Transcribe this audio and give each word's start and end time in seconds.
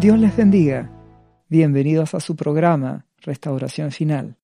Dios 0.00 0.18
les 0.18 0.34
bendiga. 0.34 0.90
Bienvenidos 1.50 2.14
a 2.14 2.20
su 2.20 2.34
programa 2.34 3.04
Restauración 3.18 3.92
Final. 3.92 4.38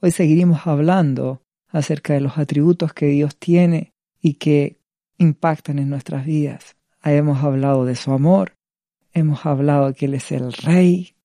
Hoy 0.00 0.12
seguiremos 0.12 0.68
hablando 0.68 1.42
acerca 1.66 2.14
de 2.14 2.20
los 2.20 2.38
atributos 2.38 2.92
que 2.92 3.06
Dios 3.06 3.36
tiene 3.36 3.92
y 4.22 4.34
que 4.34 4.78
impactan 5.18 5.80
en 5.80 5.90
nuestras 5.90 6.24
vidas. 6.24 6.76
Hemos 7.02 7.42
hablado 7.42 7.84
de 7.86 7.96
su 7.96 8.12
amor, 8.12 8.52
hemos 9.12 9.44
hablado 9.46 9.92
que 9.94 10.06
Él 10.06 10.14
es 10.14 10.30
el 10.30 10.52
Rey 10.52 11.16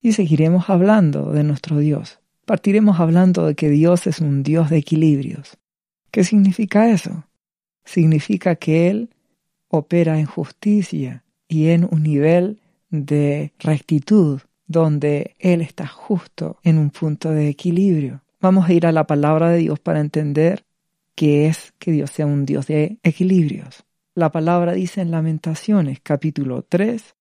y 0.00 0.12
seguiremos 0.12 0.70
hablando 0.70 1.30
de 1.30 1.44
nuestro 1.44 1.76
Dios. 1.76 2.20
Partiremos 2.46 2.98
hablando 2.98 3.44
de 3.44 3.54
que 3.54 3.68
Dios 3.68 4.06
es 4.06 4.20
un 4.20 4.42
Dios 4.42 4.70
de 4.70 4.78
equilibrios. 4.78 5.58
¿Qué 6.10 6.24
significa 6.24 6.88
eso? 6.88 7.26
Significa 7.84 8.56
que 8.56 8.88
Él 8.88 9.10
opera 9.68 10.18
en 10.18 10.24
justicia 10.24 11.24
y 11.46 11.68
en 11.68 11.86
un 11.90 12.04
nivel 12.04 12.62
de 12.94 13.52
rectitud 13.58 14.40
donde 14.66 15.34
Él 15.38 15.60
está 15.60 15.86
justo 15.86 16.58
en 16.62 16.78
un 16.78 16.90
punto 16.90 17.30
de 17.30 17.48
equilibrio. 17.48 18.22
Vamos 18.40 18.68
a 18.68 18.72
ir 18.72 18.86
a 18.86 18.92
la 18.92 19.06
palabra 19.06 19.50
de 19.50 19.58
Dios 19.58 19.80
para 19.80 20.00
entender 20.00 20.64
qué 21.14 21.46
es 21.46 21.74
que 21.78 21.92
Dios 21.92 22.10
sea 22.10 22.26
un 22.26 22.46
Dios 22.46 22.66
de 22.66 22.98
equilibrios. 23.02 23.84
La 24.14 24.30
palabra 24.30 24.72
dice 24.72 25.00
en 25.00 25.10
Lamentaciones 25.10 25.98
capítulo 26.00 26.62
3, 26.62 27.14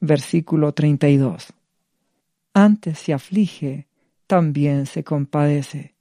versículo 0.00 0.72
32. 0.72 1.52
Antes 2.52 2.98
se 2.98 3.12
aflige, 3.12 3.86
también 4.26 4.86
se 4.86 5.04
compadece, 5.04 5.94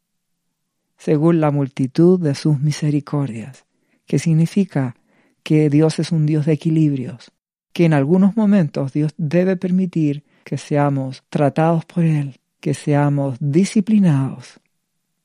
según 0.98 1.40
la 1.40 1.52
multitud 1.52 2.20
de 2.20 2.34
sus 2.36 2.60
misericordias, 2.60 3.66
que 4.06 4.18
significa 4.18 4.96
que 5.44 5.70
Dios 5.70 6.00
es 6.00 6.12
un 6.12 6.26
Dios 6.26 6.46
de 6.46 6.54
equilibrios, 6.54 7.32
que 7.74 7.86
en 7.86 7.94
algunos 7.94 8.36
momentos 8.36 8.94
Dios 8.94 9.14
debe 9.18 9.58
permitir 9.58 10.24
que 10.44 10.58
seamos 10.58 11.24
tratados 11.30 11.86
por 11.86 12.04
Él, 12.04 12.40
que 12.60 12.74
seamos 12.74 13.38
disciplinados, 13.40 14.60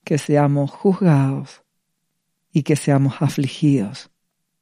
que 0.04 0.18
seamos 0.18 0.70
juzgados 0.70 1.62
y 2.52 2.62
que 2.62 2.76
seamos 2.76 3.14
afligidos. 3.20 4.10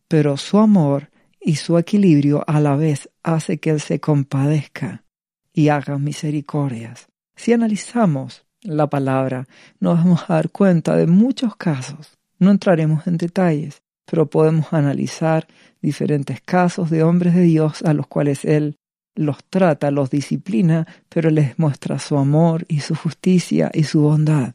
Pero 0.08 0.36
su 0.36 0.58
amor 0.58 1.11
y 1.41 1.56
su 1.56 1.78
equilibrio 1.78 2.44
a 2.47 2.61
la 2.61 2.77
vez 2.77 3.11
hace 3.22 3.58
que 3.58 3.70
Él 3.70 3.80
se 3.80 4.00
compadezca 4.00 5.05
y 5.52 5.69
haga 5.69 5.98
misericordias. 5.98 7.08
Si 7.34 7.52
analizamos 7.52 8.46
la 8.62 8.89
palabra, 8.89 9.48
nos 9.80 9.98
vamos 9.98 10.24
a 10.28 10.34
dar 10.34 10.50
cuenta 10.50 10.96
de 10.96 11.06
muchos 11.06 11.56
casos. 11.56 12.19
No 12.39 12.50
entraremos 12.50 13.06
en 13.06 13.17
detalles, 13.17 13.83
pero 14.05 14.28
podemos 14.28 14.72
analizar 14.72 15.47
diferentes 15.81 16.41
casos 16.41 16.91
de 16.91 17.03
hombres 17.03 17.34
de 17.34 17.42
Dios 17.42 17.83
a 17.83 17.95
los 17.95 18.06
cuales 18.06 18.45
Él 18.45 18.77
los 19.14 19.45
trata, 19.45 19.91
los 19.91 20.11
disciplina, 20.11 20.86
pero 21.08 21.31
les 21.31 21.58
muestra 21.58 21.98
su 21.98 22.17
amor 22.17 22.64
y 22.69 22.80
su 22.80 22.95
justicia 22.95 23.70
y 23.73 23.84
su 23.84 24.00
bondad. 24.00 24.55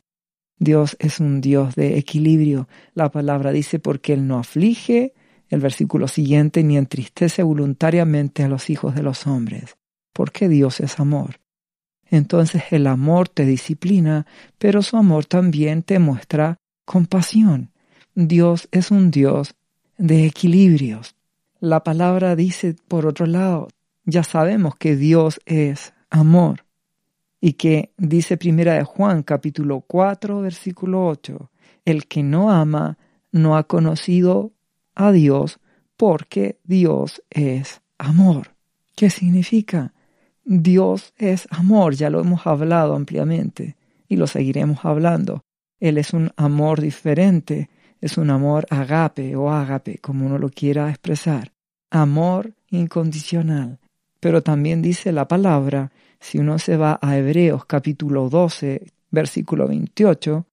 Dios 0.60 0.98
es 1.00 1.20
un 1.20 1.42
Dios 1.42 1.76
de 1.76 1.98
equilibrio. 1.98 2.68
La 2.94 3.12
palabra 3.12 3.52
dice 3.52 3.80
porque 3.80 4.14
Él 4.14 4.28
no 4.28 4.40
aflige, 4.40 5.14
el 5.50 5.60
versículo 5.60 6.08
siguiente, 6.08 6.64
ni 6.64 6.78
entristece 6.78 7.44
voluntariamente 7.44 8.44
a 8.44 8.48
los 8.48 8.70
hijos 8.70 8.96
de 8.96 9.04
los 9.04 9.28
hombres, 9.28 9.78
porque 10.14 10.50
Dios 10.50 10.80
es 10.80 11.00
amor. 11.00 11.40
Entonces 12.10 12.64
el 12.72 12.88
amor 12.88 13.30
te 13.30 13.46
disciplina, 13.46 14.26
pero 14.58 14.82
su 14.82 14.98
amor 14.98 15.26
también 15.26 15.84
te 15.84 16.00
muestra 16.00 16.58
compasión. 16.86 17.72
Dios 18.20 18.68
es 18.72 18.90
un 18.90 19.12
Dios 19.12 19.54
de 20.00 20.26
equilibrios. 20.26 21.16
La 21.60 21.84
palabra 21.84 22.36
dice, 22.36 22.76
por 22.88 23.06
otro 23.06 23.28
lado, 23.28 23.68
ya 24.06 24.24
sabemos 24.24 24.76
que 24.76 24.96
Dios 24.96 25.40
es 25.46 25.94
amor 26.10 26.66
y 27.40 27.54
que 27.54 27.92
dice 27.96 28.36
primera 28.36 28.74
de 28.74 28.84
Juan 28.84 29.22
capítulo 29.22 29.82
4 29.82 30.42
versículo 30.42 31.06
8, 31.06 31.52
el 31.86 32.08
que 32.08 32.24
no 32.24 32.50
ama 32.50 32.98
no 33.32 33.56
ha 33.56 33.68
conocido 33.68 34.52
a 34.96 35.12
Dios 35.12 35.60
porque 35.96 36.58
Dios 36.64 37.22
es 37.30 37.84
amor. 38.00 38.56
¿Qué 38.96 39.12
significa? 39.12 39.94
Dios 40.44 41.14
es 41.18 41.48
amor, 41.52 41.94
ya 41.94 42.10
lo 42.10 42.20
hemos 42.20 42.48
hablado 42.48 42.96
ampliamente 42.96 43.76
y 44.08 44.16
lo 44.16 44.26
seguiremos 44.26 44.86
hablando. 44.86 45.44
Él 45.80 46.00
es 46.00 46.14
un 46.14 46.32
amor 46.36 46.82
diferente, 46.82 47.70
es 48.02 48.18
un 48.18 48.30
amor 48.30 48.66
agape 48.70 49.36
o 49.36 49.52
ágape, 49.52 49.98
como 50.00 50.26
uno 50.26 50.38
lo 50.38 50.50
quiera 50.50 50.90
expresar. 50.90 51.54
Amor 51.90 52.54
incondicional. 52.70 53.80
Pero 54.20 54.42
también 54.42 54.82
dice 54.82 55.12
la 55.12 55.28
palabra, 55.28 55.92
si 56.20 56.38
uno 56.40 56.60
se 56.60 56.78
va 56.78 57.00
a 57.02 57.18
Hebreos 57.18 57.66
capítulo 57.66 58.30
12, 58.30 58.92
versículo 59.12 59.68
28, 59.68 60.46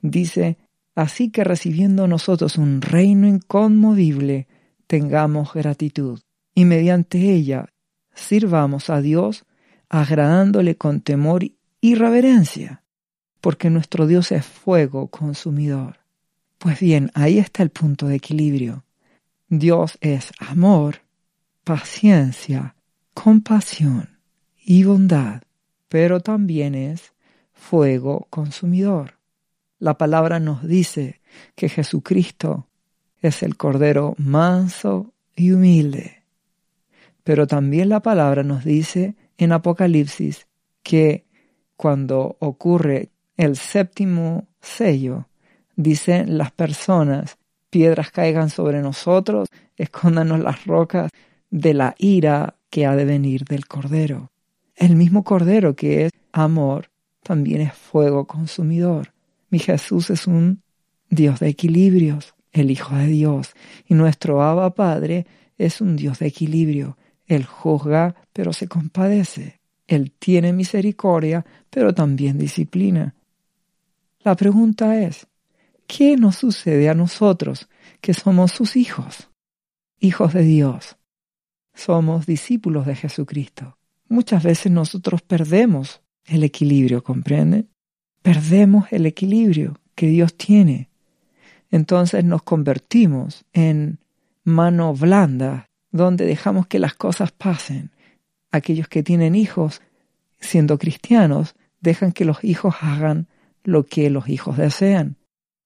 dice, 0.00 0.58
Así 0.94 1.30
que 1.30 1.44
recibiendo 1.44 2.06
nosotros 2.06 2.58
un 2.58 2.82
reino 2.82 3.26
inconmovible, 3.26 4.46
tengamos 4.86 5.54
gratitud, 5.54 6.20
y 6.54 6.66
mediante 6.66 7.32
ella 7.32 7.72
sirvamos 8.14 8.90
a 8.90 9.00
Dios 9.00 9.46
agradándole 9.88 10.76
con 10.76 11.00
temor 11.00 11.44
y 11.80 11.94
reverencia, 11.94 12.82
porque 13.40 13.70
nuestro 13.70 14.06
Dios 14.06 14.32
es 14.32 14.44
fuego 14.44 15.08
consumidor. 15.08 16.01
Pues 16.62 16.78
bien, 16.78 17.10
ahí 17.14 17.40
está 17.40 17.64
el 17.64 17.70
punto 17.70 18.06
de 18.06 18.14
equilibrio. 18.14 18.84
Dios 19.48 19.98
es 20.00 20.30
amor, 20.38 20.98
paciencia, 21.64 22.76
compasión 23.14 24.20
y 24.64 24.84
bondad, 24.84 25.42
pero 25.88 26.20
también 26.20 26.76
es 26.76 27.14
fuego 27.52 28.28
consumidor. 28.30 29.18
La 29.80 29.98
palabra 29.98 30.38
nos 30.38 30.62
dice 30.62 31.20
que 31.56 31.68
Jesucristo 31.68 32.68
es 33.20 33.42
el 33.42 33.56
Cordero 33.56 34.14
manso 34.18 35.14
y 35.34 35.50
humilde. 35.50 36.22
Pero 37.24 37.48
también 37.48 37.88
la 37.88 38.02
palabra 38.02 38.44
nos 38.44 38.64
dice 38.64 39.16
en 39.36 39.50
Apocalipsis 39.50 40.46
que 40.84 41.26
cuando 41.74 42.36
ocurre 42.38 43.10
el 43.36 43.56
séptimo 43.56 44.46
sello, 44.60 45.26
dicen 45.76 46.38
las 46.38 46.52
personas, 46.52 47.38
piedras 47.70 48.10
caigan 48.10 48.50
sobre 48.50 48.82
nosotros, 48.82 49.48
escóndanos 49.76 50.40
las 50.40 50.64
rocas 50.66 51.10
de 51.50 51.74
la 51.74 51.94
ira 51.98 52.56
que 52.70 52.86
ha 52.86 52.96
de 52.96 53.04
venir 53.04 53.44
del 53.44 53.66
Cordero. 53.66 54.30
El 54.74 54.96
mismo 54.96 55.24
Cordero 55.24 55.76
que 55.76 56.06
es 56.06 56.12
amor, 56.32 56.90
también 57.22 57.60
es 57.60 57.72
fuego 57.74 58.26
consumidor. 58.26 59.12
Mi 59.50 59.58
Jesús 59.58 60.10
es 60.10 60.26
un 60.26 60.62
Dios 61.08 61.40
de 61.40 61.48
equilibrios, 61.48 62.34
el 62.52 62.70
Hijo 62.70 62.94
de 62.94 63.06
Dios, 63.06 63.52
y 63.86 63.94
nuestro 63.94 64.42
Abba 64.42 64.74
Padre 64.74 65.26
es 65.58 65.80
un 65.80 65.96
Dios 65.96 66.18
de 66.18 66.26
equilibrio. 66.26 66.96
Él 67.26 67.44
juzga, 67.44 68.14
pero 68.32 68.52
se 68.52 68.68
compadece. 68.68 69.60
Él 69.86 70.12
tiene 70.18 70.52
misericordia, 70.52 71.44
pero 71.70 71.94
también 71.94 72.38
disciplina. 72.38 73.14
La 74.24 74.36
pregunta 74.36 75.00
es, 75.00 75.26
¿qué 75.86 76.16
nos 76.16 76.36
sucede 76.36 76.88
a 76.88 76.94
nosotros 76.94 77.68
que 78.00 78.14
somos 78.14 78.52
sus 78.52 78.76
hijos? 78.76 79.30
Hijos 80.00 80.32
de 80.32 80.42
Dios. 80.42 80.96
Somos 81.74 82.26
discípulos 82.26 82.86
de 82.86 82.96
Jesucristo. 82.96 83.78
Muchas 84.08 84.42
veces 84.42 84.70
nosotros 84.72 85.22
perdemos 85.22 86.02
el 86.26 86.44
equilibrio, 86.44 87.02
¿comprende? 87.02 87.66
perdemos 88.22 88.86
el 88.92 89.04
equilibrio 89.06 89.78
que 89.94 90.06
Dios 90.06 90.34
tiene. 90.36 90.88
Entonces 91.70 92.24
nos 92.24 92.42
convertimos 92.42 93.44
en 93.52 93.98
mano 94.44 94.94
blanda, 94.94 95.68
donde 95.90 96.24
dejamos 96.24 96.66
que 96.66 96.78
las 96.78 96.94
cosas 96.94 97.32
pasen. 97.32 97.90
Aquellos 98.50 98.88
que 98.88 99.02
tienen 99.02 99.34
hijos, 99.34 99.82
siendo 100.38 100.78
cristianos, 100.78 101.54
dejan 101.80 102.12
que 102.12 102.24
los 102.24 102.42
hijos 102.44 102.76
hagan 102.80 103.26
lo 103.64 103.84
que 103.84 104.08
los 104.10 104.28
hijos 104.28 104.56
desean. 104.56 105.16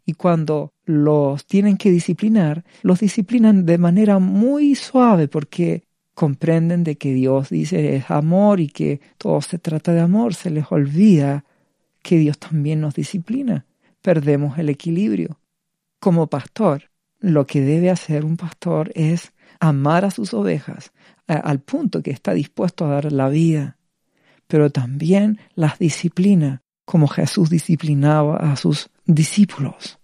Y 0.06 0.14
cuando 0.14 0.72
los 0.84 1.46
tienen 1.46 1.76
que 1.76 1.90
disciplinar, 1.90 2.64
los 2.82 3.00
disciplinan 3.00 3.66
de 3.66 3.76
manera 3.76 4.20
muy 4.20 4.76
suave 4.76 5.26
porque 5.26 5.82
comprenden 6.14 6.84
de 6.84 6.96
que 6.96 7.12
Dios 7.12 7.50
dice 7.50 7.96
es 7.96 8.10
amor 8.10 8.60
y 8.60 8.68
que 8.68 9.00
todo 9.18 9.42
se 9.42 9.58
trata 9.58 9.92
de 9.92 10.00
amor, 10.00 10.34
se 10.34 10.50
les 10.50 10.70
olvida 10.70 11.44
que 12.02 12.18
Dios 12.18 12.38
también 12.38 12.80
nos 12.80 12.94
disciplina. 12.94 13.66
Perdemos 14.00 14.58
el 14.58 14.68
equilibrio. 14.68 15.40
Como 15.98 16.28
pastor, 16.28 16.84
lo 17.18 17.46
que 17.46 17.60
debe 17.60 17.90
hacer 17.90 18.24
un 18.24 18.36
pastor 18.36 18.92
es 18.94 19.32
amar 19.58 20.04
a 20.04 20.12
sus 20.12 20.32
ovejas 20.32 20.92
al 21.26 21.60
punto 21.60 22.02
que 22.02 22.12
está 22.12 22.32
dispuesto 22.32 22.86
a 22.86 22.90
dar 22.90 23.12
la 23.12 23.28
vida, 23.28 23.76
pero 24.46 24.70
también 24.70 25.40
las 25.54 25.78
disciplina 25.78 26.62
como 26.84 27.08
Jesús 27.08 27.50
disciplinaba 27.50 28.36
a 28.36 28.54
sus 28.54 28.90
discípulos. 29.06 29.98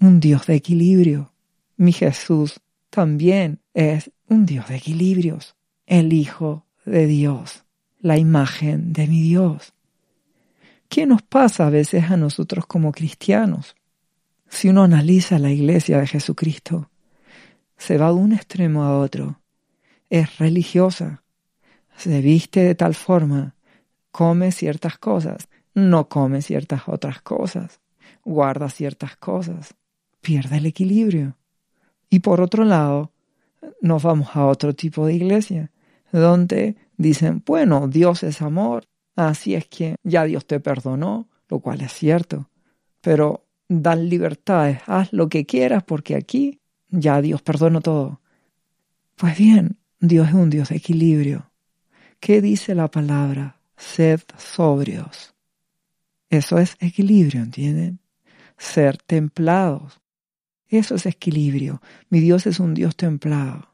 Un 0.00 0.20
Dios 0.20 0.46
de 0.46 0.54
equilibrio. 0.54 1.32
Mi 1.76 1.92
Jesús 1.92 2.60
también 2.90 3.60
es 3.74 4.10
un 4.28 4.46
Dios 4.46 4.68
de 4.68 4.76
equilibrios, 4.76 5.56
el 5.86 6.12
Hijo 6.12 6.66
de 6.84 7.06
Dios. 7.06 7.64
la 8.02 8.18
imagen 8.18 8.92
de 8.92 9.06
mi 9.06 9.22
Dios. 9.22 9.74
¿Qué 10.88 11.06
nos 11.06 11.22
pasa 11.22 11.68
a 11.68 11.70
veces 11.70 12.10
a 12.10 12.16
nosotros 12.16 12.66
como 12.66 12.90
cristianos? 12.90 13.76
Si 14.48 14.68
uno 14.68 14.82
analiza 14.82 15.38
la 15.38 15.50
iglesia 15.50 16.00
de 16.00 16.08
Jesucristo, 16.08 16.90
se 17.76 17.98
va 17.98 18.08
de 18.08 18.14
un 18.14 18.32
extremo 18.32 18.82
a 18.82 18.98
otro. 18.98 19.40
Es 20.10 20.38
religiosa, 20.38 21.22
se 21.96 22.20
viste 22.20 22.60
de 22.64 22.74
tal 22.74 22.94
forma, 22.94 23.54
come 24.10 24.50
ciertas 24.50 24.98
cosas, 24.98 25.48
no 25.74 26.08
come 26.08 26.42
ciertas 26.42 26.82
otras 26.86 27.22
cosas, 27.22 27.81
guarda 28.24 28.68
ciertas 28.68 29.16
cosas, 29.16 29.74
pierde 30.20 30.58
el 30.58 30.66
equilibrio. 30.66 31.36
Y 32.08 32.20
por 32.20 32.40
otro 32.40 32.64
lado, 32.64 33.12
nos 33.80 34.02
vamos 34.02 34.28
a 34.34 34.46
otro 34.46 34.74
tipo 34.74 35.06
de 35.06 35.14
iglesia, 35.14 35.70
donde 36.12 36.76
dicen, 36.96 37.42
bueno, 37.44 37.88
Dios 37.88 38.22
es 38.22 38.42
amor, 38.42 38.86
así 39.16 39.54
es 39.54 39.66
que 39.66 39.96
ya 40.02 40.24
Dios 40.24 40.46
te 40.46 40.60
perdonó, 40.60 41.28
lo 41.48 41.60
cual 41.60 41.80
es 41.80 41.92
cierto, 41.92 42.48
pero 43.00 43.46
dan 43.68 44.08
libertades, 44.08 44.80
haz 44.86 45.12
lo 45.12 45.28
que 45.28 45.46
quieras 45.46 45.82
porque 45.84 46.14
aquí 46.14 46.60
ya 46.88 47.20
Dios 47.20 47.42
perdonó 47.42 47.80
todo. 47.80 48.20
Pues 49.16 49.36
bien, 49.36 49.78
Dios 50.00 50.28
es 50.28 50.34
un 50.34 50.50
Dios 50.50 50.68
de 50.68 50.76
equilibrio. 50.76 51.50
¿Qué 52.20 52.40
dice 52.40 52.74
la 52.74 52.88
palabra? 52.90 53.60
Sed 53.76 54.20
sobrios. 54.36 55.34
Eso 56.28 56.58
es 56.58 56.76
equilibrio, 56.80 57.42
¿entienden? 57.42 58.01
Ser 58.62 58.96
templados. 58.96 60.00
Eso 60.68 60.94
es 60.94 61.04
equilibrio. 61.06 61.82
Mi 62.10 62.20
Dios 62.20 62.46
es 62.46 62.60
un 62.60 62.74
Dios 62.74 62.94
templado 62.96 63.72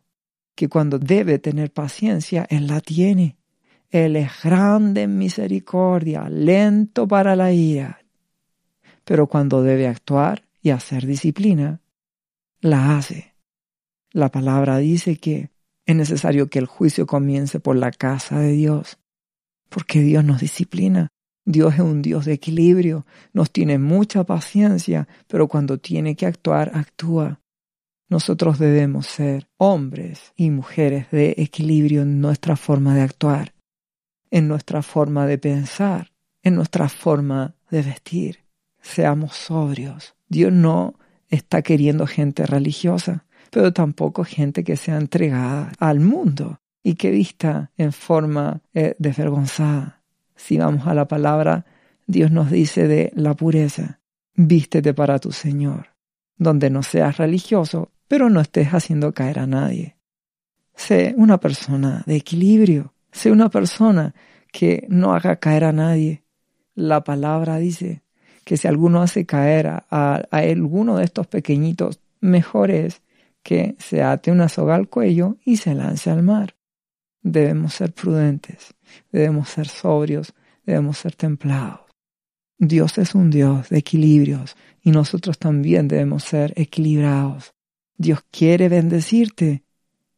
que 0.54 0.68
cuando 0.68 0.98
debe 0.98 1.38
tener 1.38 1.70
paciencia, 1.70 2.44
Él 2.50 2.66
la 2.66 2.80
tiene. 2.80 3.36
Él 3.90 4.16
es 4.16 4.42
grande 4.42 5.02
en 5.02 5.16
misericordia, 5.18 6.28
lento 6.28 7.06
para 7.06 7.36
la 7.36 7.52
ira. 7.52 8.00
Pero 9.04 9.28
cuando 9.28 9.62
debe 9.62 9.86
actuar 9.86 10.42
y 10.60 10.70
hacer 10.70 11.06
disciplina, 11.06 11.80
la 12.60 12.96
hace. 12.96 13.34
La 14.10 14.30
palabra 14.30 14.78
dice 14.78 15.18
que 15.18 15.50
es 15.86 15.94
necesario 15.94 16.48
que 16.48 16.58
el 16.58 16.66
juicio 16.66 17.06
comience 17.06 17.60
por 17.60 17.76
la 17.76 17.92
casa 17.92 18.40
de 18.40 18.52
Dios, 18.52 18.98
porque 19.68 20.00
Dios 20.00 20.24
nos 20.24 20.40
disciplina. 20.40 21.08
Dios 21.50 21.72
es 21.72 21.80
un 21.80 22.02
Dios 22.02 22.26
de 22.26 22.34
equilibrio, 22.34 23.06
nos 23.32 23.50
tiene 23.50 23.78
mucha 23.78 24.22
paciencia, 24.24 25.08
pero 25.28 25.48
cuando 25.48 25.78
tiene 25.78 26.14
que 26.14 26.26
actuar, 26.26 26.72
actúa. 26.74 27.40
Nosotros 28.10 28.58
debemos 28.58 29.06
ser 29.06 29.48
hombres 29.56 30.34
y 30.36 30.50
mujeres 30.50 31.10
de 31.10 31.34
equilibrio 31.38 32.02
en 32.02 32.20
nuestra 32.20 32.54
forma 32.54 32.94
de 32.94 33.00
actuar, 33.00 33.54
en 34.30 34.46
nuestra 34.46 34.82
forma 34.82 35.26
de 35.26 35.38
pensar, 35.38 36.12
en 36.42 36.54
nuestra 36.54 36.90
forma 36.90 37.54
de 37.70 37.80
vestir. 37.80 38.44
Seamos 38.82 39.34
sobrios. 39.34 40.16
Dios 40.28 40.52
no 40.52 40.98
está 41.28 41.62
queriendo 41.62 42.06
gente 42.06 42.44
religiosa, 42.44 43.24
pero 43.50 43.72
tampoco 43.72 44.22
gente 44.22 44.64
que 44.64 44.76
sea 44.76 44.98
entregada 44.98 45.72
al 45.78 46.00
mundo 46.00 46.60
y 46.82 46.96
que 46.96 47.10
vista 47.10 47.72
en 47.78 47.92
forma 47.92 48.60
eh, 48.74 48.96
desvergonzada. 48.98 49.97
Si 50.38 50.56
vamos 50.56 50.86
a 50.86 50.94
la 50.94 51.08
palabra, 51.08 51.66
Dios 52.06 52.30
nos 52.30 52.50
dice 52.50 52.86
de 52.86 53.12
la 53.16 53.34
pureza, 53.34 54.00
vístete 54.34 54.94
para 54.94 55.18
tu 55.18 55.32
Señor, 55.32 55.88
donde 56.36 56.70
no 56.70 56.84
seas 56.84 57.16
religioso, 57.16 57.90
pero 58.06 58.30
no 58.30 58.40
estés 58.40 58.68
haciendo 58.68 59.12
caer 59.12 59.40
a 59.40 59.48
nadie. 59.48 59.96
Sé 60.76 61.12
una 61.16 61.38
persona 61.38 62.04
de 62.06 62.14
equilibrio, 62.14 62.94
sé 63.10 63.32
una 63.32 63.50
persona 63.50 64.14
que 64.52 64.86
no 64.88 65.12
haga 65.12 65.36
caer 65.36 65.64
a 65.64 65.72
nadie. 65.72 66.22
La 66.76 67.02
palabra 67.02 67.58
dice 67.58 68.04
que 68.44 68.56
si 68.56 68.68
alguno 68.68 69.02
hace 69.02 69.26
caer 69.26 69.66
a, 69.66 70.22
alguno 70.30 70.98
de 70.98 71.04
estos 71.04 71.26
pequeñitos, 71.26 72.00
mejor 72.20 72.70
es 72.70 73.02
que 73.42 73.74
se 73.80 74.04
ate 74.04 74.30
una 74.30 74.48
soga 74.48 74.76
al 74.76 74.88
cuello 74.88 75.36
y 75.44 75.56
se 75.56 75.74
lance 75.74 76.10
al 76.10 76.22
mar. 76.22 76.54
Debemos 77.30 77.74
ser 77.74 77.92
prudentes, 77.92 78.74
debemos 79.12 79.50
ser 79.50 79.68
sobrios, 79.68 80.32
debemos 80.64 80.96
ser 80.96 81.14
templados. 81.14 81.82
Dios 82.56 82.96
es 82.96 83.14
un 83.14 83.28
Dios 83.28 83.68
de 83.68 83.76
equilibrios 83.76 84.56
y 84.82 84.92
nosotros 84.92 85.38
también 85.38 85.88
debemos 85.88 86.24
ser 86.24 86.54
equilibrados. 86.56 87.52
Dios 87.98 88.20
quiere 88.30 88.70
bendecirte, 88.70 89.62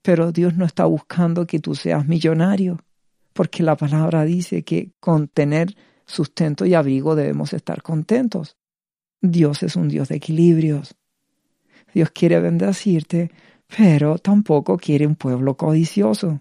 pero 0.03 0.31
Dios 0.31 0.55
no 0.55 0.65
está 0.65 0.85
buscando 0.85 1.49
que 1.49 1.59
tú 1.59 1.75
seas 1.75 2.07
millonario, 2.07 2.79
porque 3.33 3.65
la 3.65 3.77
palabra 3.77 4.25
dice 4.25 4.63
que 4.63 4.93
con 5.01 5.27
tener 5.27 5.75
sustento 6.07 6.65
y 6.65 6.75
abrigo 6.75 7.17
debemos 7.17 7.53
estar 7.55 7.83
contentos. 7.83 8.57
Dios 9.21 9.65
es 9.65 9.75
un 9.75 9.89
Dios 9.89 10.11
de 10.11 10.15
equilibrios. 10.15 10.95
Dios 11.93 12.13
quiere 12.13 12.39
bendecirte, 12.39 13.33
pero 13.67 14.19
tampoco 14.19 14.77
quiere 14.79 15.09
un 15.09 15.17
pueblo 15.17 15.57
codicioso. 15.57 16.41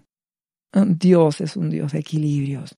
Dios 0.72 1.40
es 1.40 1.56
un 1.56 1.70
Dios 1.70 1.92
de 1.92 2.00
equilibrios. 2.00 2.76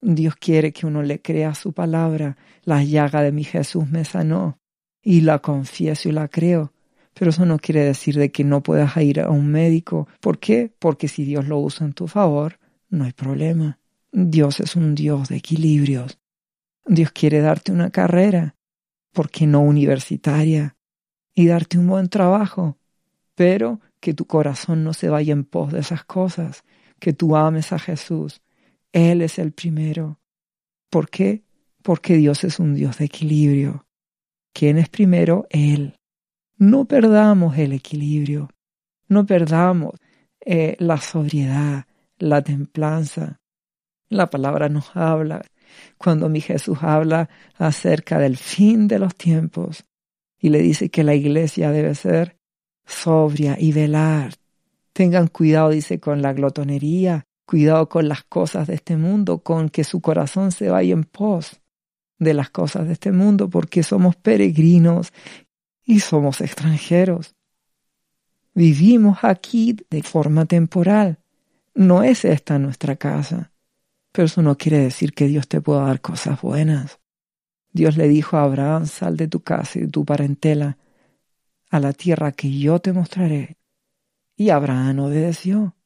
Dios 0.00 0.34
quiere 0.36 0.72
que 0.72 0.86
uno 0.86 1.02
le 1.02 1.20
crea 1.20 1.54
su 1.54 1.72
palabra. 1.72 2.36
La 2.64 2.82
llaga 2.82 3.22
de 3.22 3.32
mi 3.32 3.44
Jesús 3.44 3.88
me 3.88 4.04
sanó. 4.04 4.58
Y 5.02 5.22
la 5.22 5.38
confieso 5.38 6.08
y 6.08 6.12
la 6.12 6.28
creo. 6.28 6.72
Pero 7.14 7.30
eso 7.30 7.44
no 7.44 7.58
quiere 7.58 7.84
decir 7.84 8.16
de 8.16 8.30
que 8.30 8.44
no 8.44 8.62
puedas 8.62 8.96
ir 8.98 9.20
a 9.20 9.30
un 9.30 9.48
médico. 9.48 10.08
¿Por 10.20 10.38
qué? 10.38 10.72
Porque 10.78 11.08
si 11.08 11.24
Dios 11.24 11.46
lo 11.46 11.58
usa 11.58 11.86
en 11.86 11.92
tu 11.92 12.06
favor, 12.06 12.58
no 12.88 13.04
hay 13.04 13.12
problema. 13.12 13.78
Dios 14.12 14.60
es 14.60 14.76
un 14.76 14.94
Dios 14.94 15.28
de 15.28 15.36
equilibrios. 15.36 16.18
Dios 16.86 17.12
quiere 17.12 17.40
darte 17.40 17.72
una 17.72 17.90
carrera, 17.90 18.56
¿por 19.12 19.30
qué 19.30 19.46
no 19.46 19.60
universitaria? 19.60 20.76
Y 21.34 21.46
darte 21.46 21.78
un 21.78 21.86
buen 21.86 22.08
trabajo, 22.08 22.78
pero 23.34 23.80
que 24.00 24.14
tu 24.14 24.26
corazón 24.26 24.82
no 24.82 24.92
se 24.92 25.08
vaya 25.08 25.32
en 25.32 25.44
pos 25.44 25.72
de 25.72 25.80
esas 25.80 26.04
cosas, 26.04 26.64
que 27.00 27.12
tú 27.12 27.36
ames 27.36 27.72
a 27.72 27.78
Jesús. 27.78 28.42
Él 28.92 29.22
es 29.22 29.38
el 29.38 29.52
primero. 29.52 30.20
¿Por 30.90 31.10
qué? 31.10 31.42
Porque 31.82 32.16
Dios 32.16 32.44
es 32.44 32.60
un 32.60 32.74
Dios 32.74 32.98
de 32.98 33.06
equilibrio. 33.06 33.86
¿Quién 34.52 34.78
es 34.78 34.88
primero? 34.88 35.46
Él. 35.50 35.98
No 36.56 36.84
perdamos 36.84 37.56
el 37.56 37.72
equilibrio, 37.72 38.50
no 39.08 39.24
perdamos 39.24 39.94
eh, 40.40 40.76
la 40.78 40.98
sobriedad, 40.98 41.86
la 42.18 42.42
templanza. 42.42 43.40
La 44.10 44.28
palabra 44.28 44.68
nos 44.68 44.94
habla 44.94 45.42
cuando 45.96 46.28
mi 46.28 46.40
Jesús 46.40 46.78
habla 46.82 47.30
acerca 47.56 48.18
del 48.18 48.36
fin 48.36 48.88
de 48.88 48.98
los 48.98 49.14
tiempos 49.14 49.86
y 50.38 50.50
le 50.50 50.60
dice 50.60 50.90
que 50.90 51.04
la 51.04 51.14
iglesia 51.14 51.70
debe 51.70 51.94
ser 51.94 52.36
sobria 52.84 53.56
y 53.58 53.72
velar. 53.72 54.34
Tengan 55.00 55.28
cuidado, 55.28 55.70
dice, 55.70 55.98
con 55.98 56.20
la 56.20 56.34
glotonería, 56.34 57.26
cuidado 57.46 57.88
con 57.88 58.06
las 58.06 58.22
cosas 58.22 58.66
de 58.66 58.74
este 58.74 58.98
mundo, 58.98 59.38
con 59.38 59.70
que 59.70 59.82
su 59.82 60.02
corazón 60.02 60.52
se 60.52 60.68
vaya 60.68 60.92
en 60.92 61.04
pos 61.04 61.62
de 62.18 62.34
las 62.34 62.50
cosas 62.50 62.86
de 62.86 62.92
este 62.92 63.10
mundo, 63.10 63.48
porque 63.48 63.82
somos 63.82 64.14
peregrinos 64.16 65.14
y 65.86 66.00
somos 66.00 66.42
extranjeros. 66.42 67.34
Vivimos 68.52 69.20
aquí 69.22 69.74
de 69.88 70.02
forma 70.02 70.44
temporal. 70.44 71.18
No 71.74 72.02
es 72.02 72.26
esta 72.26 72.58
nuestra 72.58 72.96
casa. 72.96 73.52
Pero 74.12 74.26
eso 74.26 74.42
no 74.42 74.58
quiere 74.58 74.80
decir 74.80 75.14
que 75.14 75.28
Dios 75.28 75.48
te 75.48 75.62
pueda 75.62 75.84
dar 75.84 76.02
cosas 76.02 76.42
buenas. 76.42 77.00
Dios 77.72 77.96
le 77.96 78.06
dijo 78.06 78.36
a 78.36 78.42
Abraham, 78.42 78.84
sal 78.84 79.16
de 79.16 79.28
tu 79.28 79.40
casa 79.40 79.78
y 79.78 79.82
de 79.84 79.88
tu 79.88 80.04
parentela 80.04 80.76
a 81.70 81.80
la 81.80 81.94
tierra 81.94 82.32
que 82.32 82.52
yo 82.58 82.80
te 82.80 82.92
mostraré. 82.92 83.59
Y 84.40 84.48
Abraham 84.48 85.00
obedeció. 85.00 85.76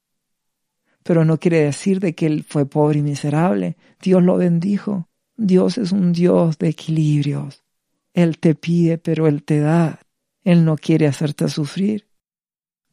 Pero 1.02 1.24
no 1.24 1.40
quiere 1.40 1.64
decir 1.64 1.98
de 1.98 2.14
que 2.14 2.26
él 2.26 2.44
fue 2.44 2.66
pobre 2.66 3.00
y 3.00 3.02
miserable. 3.02 3.76
Dios 4.00 4.22
lo 4.22 4.36
bendijo. 4.36 5.08
Dios 5.36 5.76
es 5.76 5.90
un 5.90 6.12
Dios 6.12 6.56
de 6.58 6.68
equilibrios. 6.68 7.64
Él 8.12 8.38
te 8.38 8.54
pide, 8.54 8.96
pero 8.96 9.26
Él 9.26 9.42
te 9.42 9.58
da. 9.58 9.98
Él 10.44 10.64
no 10.64 10.76
quiere 10.76 11.08
hacerte 11.08 11.48
sufrir, 11.48 12.06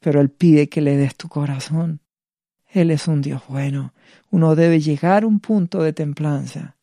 pero 0.00 0.20
Él 0.20 0.30
pide 0.30 0.68
que 0.68 0.80
le 0.80 0.96
des 0.96 1.14
tu 1.14 1.28
corazón. 1.28 2.00
Él 2.66 2.90
es 2.90 3.06
un 3.06 3.22
Dios 3.22 3.42
bueno. 3.46 3.94
Uno 4.32 4.56
debe 4.56 4.80
llegar 4.80 5.22
a 5.22 5.28
un 5.28 5.38
punto 5.38 5.80
de 5.80 5.92
templanza 5.92 6.76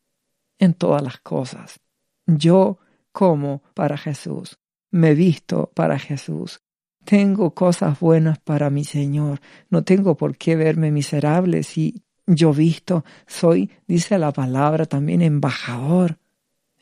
en 0.58 0.72
todas 0.72 1.02
las 1.02 1.20
cosas. 1.20 1.80
Yo 2.24 2.78
como 3.12 3.62
para 3.74 3.98
Jesús, 3.98 4.58
me 4.90 5.12
visto 5.12 5.70
para 5.74 5.98
Jesús. 5.98 6.62
Tengo 7.04 7.54
cosas 7.54 7.98
buenas 7.98 8.38
para 8.38 8.70
mi 8.70 8.84
Señor. 8.84 9.40
No 9.68 9.84
tengo 9.84 10.16
por 10.16 10.36
qué 10.36 10.56
verme 10.56 10.90
miserable 10.90 11.62
si 11.62 12.02
yo 12.26 12.52
visto, 12.52 13.04
soy, 13.26 13.70
dice 13.88 14.18
la 14.18 14.32
palabra, 14.32 14.86
también 14.86 15.22
embajador 15.22 16.18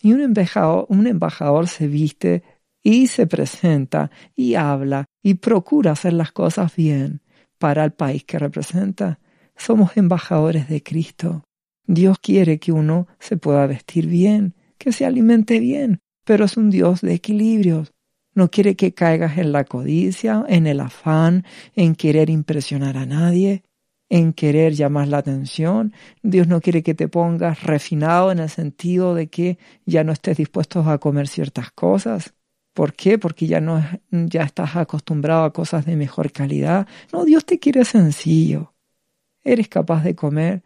y 0.01 0.13
un 0.13 0.21
embajador, 0.21 0.87
un 0.89 1.07
embajador 1.07 1.69
se 1.69 1.89
viste 1.89 2.43
y 2.83 3.09
se 3.09 3.27
presenta 3.27 4.11
y 4.35 4.55
habla 4.55 5.07
y 5.23 5.35
procura 5.35 5.93
hacer 5.93 6.13
las 6.13 6.33
cosas 6.33 6.75
bien 6.77 7.23
para 7.59 7.85
el 7.85 7.93
país 7.93 8.25
que 8.25 8.39
representa. 8.39 9.19
Somos 9.57 9.97
embajadores 9.97 10.69
de 10.69 10.83
Cristo. 10.83 11.45
Dios 11.87 12.19
quiere 12.21 12.59
que 12.59 12.71
uno 12.71 13.09
se 13.19 13.37
pueda 13.37 13.67
vestir 13.67 14.07
bien, 14.07 14.55
que 14.79 14.93
se 14.93 15.05
alimente 15.05 15.59
bien, 15.59 16.01
pero 16.25 16.45
es 16.45 16.57
un 16.57 16.71
Dios 16.71 17.01
de 17.01 17.15
equilibrios. 17.15 17.93
No 18.39 18.53
quiere 18.53 18.77
que 18.77 18.95
caigas 18.95 19.37
en 19.37 19.51
la 19.51 19.65
codicia, 19.65 20.45
en 20.47 20.69
el 20.69 20.79
afán, 20.79 21.45
en 21.75 21.97
querer 21.97 22.31
impresionar 22.31 22.97
a 22.97 23.05
nadie, 23.05 23.65
en 24.09 24.33
querer 24.33 24.75
llamar 24.75 25.09
la 25.09 25.19
atención. 25.19 25.93
Dios 26.23 26.47
no 26.47 26.61
quiere 26.61 26.85
que 26.85 26.95
te 26.95 27.09
pongas 27.09 27.65
refinado 27.65 28.31
en 28.31 28.39
el 28.39 28.49
sentido 28.49 29.17
de 29.17 29.27
que 29.27 29.59
ya 29.87 30.05
no 30.05 30.13
estés 30.13 30.37
dispuesto 30.37 30.89
a 30.89 30.99
comer 30.99 31.27
ciertas 31.27 31.73
cosas. 31.73 32.33
¿Por 32.75 32.93
qué? 32.93 33.19
Porque 33.19 33.49
ya 33.49 33.61
no 33.61 33.83
ya 34.13 34.45
estás 34.45 34.77
acostumbrado 34.77 35.43
a 35.43 35.53
cosas 35.53 35.85
de 35.85 35.97
mejor 35.97 36.31
calidad. 36.31 36.87
No, 37.13 37.25
Dios 37.25 37.45
te 37.45 37.59
quiere 37.59 37.85
sencillo. 37.85 38.73
Eres 39.43 39.67
capaz 39.67 40.05
de 40.05 40.15
comer 40.15 40.63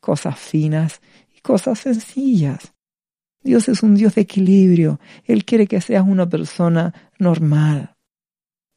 cosas 0.00 0.38
finas 0.38 1.02
y 1.36 1.42
cosas 1.42 1.80
sencillas. 1.80 2.72
Dios 3.42 3.68
es 3.68 3.82
un 3.82 3.94
Dios 3.94 4.14
de 4.14 4.22
equilibrio. 4.22 5.00
Él 5.24 5.44
quiere 5.44 5.66
que 5.66 5.80
seas 5.80 6.06
una 6.06 6.28
persona 6.28 6.94
normal. 7.18 7.96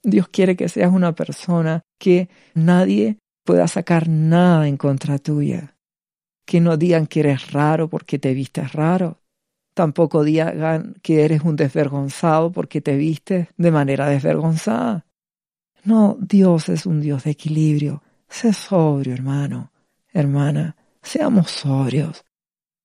Dios 0.01 0.27
quiere 0.29 0.55
que 0.55 0.69
seas 0.69 0.91
una 0.91 1.13
persona 1.13 1.81
que 1.99 2.29
nadie 2.53 3.17
pueda 3.43 3.67
sacar 3.67 4.07
nada 4.07 4.67
en 4.67 4.77
contra 4.77 5.17
tuya. 5.17 5.75
Que 6.45 6.61
no 6.61 6.77
digan 6.77 7.07
que 7.07 7.21
eres 7.21 7.51
raro 7.51 7.89
porque 7.89 8.19
te 8.19 8.33
vistes 8.33 8.73
raro. 8.73 9.19
Tampoco 9.73 10.23
digan 10.23 10.95
que 11.01 11.25
eres 11.25 11.41
un 11.41 11.55
desvergonzado 11.55 12.51
porque 12.51 12.79
te 12.79 12.95
vistes 12.95 13.47
de 13.57 13.71
manera 13.71 14.07
desvergonzada. 14.07 15.05
No, 15.83 16.17
Dios 16.19 16.69
es 16.69 16.85
un 16.85 17.01
Dios 17.01 17.23
de 17.23 17.31
equilibrio. 17.31 18.03
Sé 18.29 18.53
sobrio, 18.53 19.13
hermano, 19.13 19.71
hermana. 20.13 20.75
Seamos 21.01 21.51
sobrios 21.51 22.23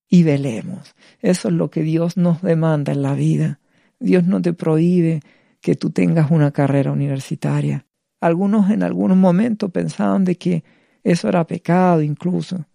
y 0.09 0.23
velemos. 0.23 0.95
Eso 1.21 1.49
es 1.49 1.55
lo 1.55 1.71
que 1.71 1.83
Dios 1.83 2.17
nos 2.17 2.43
demanda 2.43 2.93
en 2.93 3.03
la 3.03 3.15
vida. 3.15 3.61
Dios 4.00 4.25
no 4.25 4.41
te 4.41 4.53
prohíbe 4.53 5.21
que 5.61 5.75
tú 5.75 5.91
tengas 5.91 6.31
una 6.31 6.50
carrera 6.50 6.93
universitaria. 6.93 7.87
Algunos 8.21 8.71
en 8.71 8.83
algunos 8.83 9.17
momentos 9.17 9.71
pensaban 9.71 10.25
de 10.25 10.37
que 10.37 10.65
eso 11.05 11.29
era 11.29 11.47
pecado 11.47 12.03
incluso. 12.03 12.67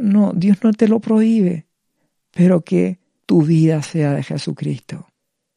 No, 0.00 0.32
Dios 0.34 0.58
no 0.62 0.72
te 0.72 0.88
lo 0.88 1.00
prohíbe, 1.00 1.66
pero 2.32 2.62
que 2.62 2.98
tu 3.26 3.42
vida 3.42 3.82
sea 3.82 4.12
de 4.12 4.22
Jesucristo. 4.22 5.06